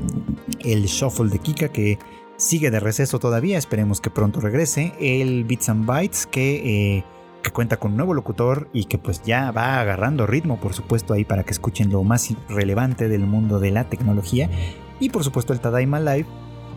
[0.62, 1.99] El Shuffle de Kika, que
[2.37, 4.93] sigue de receso todavía, esperemos que pronto regrese.
[5.01, 7.05] El Bits and Bytes, que eh,
[7.43, 11.14] que cuenta con un nuevo locutor y que pues ya va agarrando ritmo, por supuesto,
[11.14, 14.51] ahí para que escuchen lo más relevante del mundo de la tecnología.
[14.99, 16.26] Y por supuesto el Tadaima Live,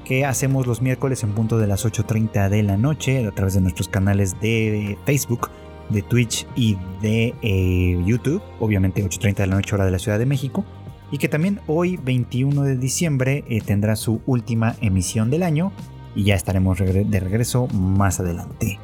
[0.05, 3.61] que hacemos los miércoles en punto de las 8.30 de la noche a través de
[3.61, 5.49] nuestros canales de Facebook,
[5.89, 10.19] de Twitch y de eh, YouTube, obviamente 8.30 de la noche hora de la Ciudad
[10.19, 10.65] de México.
[11.11, 15.71] Y que también hoy, 21 de diciembre, eh, tendrá su última emisión del año
[16.15, 18.79] y ya estaremos de regreso más adelante.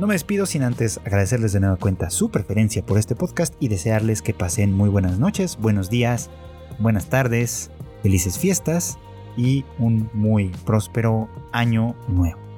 [0.00, 3.68] No me despido sin antes agradecerles de nueva cuenta su preferencia por este podcast y
[3.68, 6.30] desearles que pasen muy buenas noches, buenos días,
[6.78, 7.70] buenas tardes,
[8.02, 8.98] felices fiestas
[9.36, 12.49] y un muy próspero año nuevo.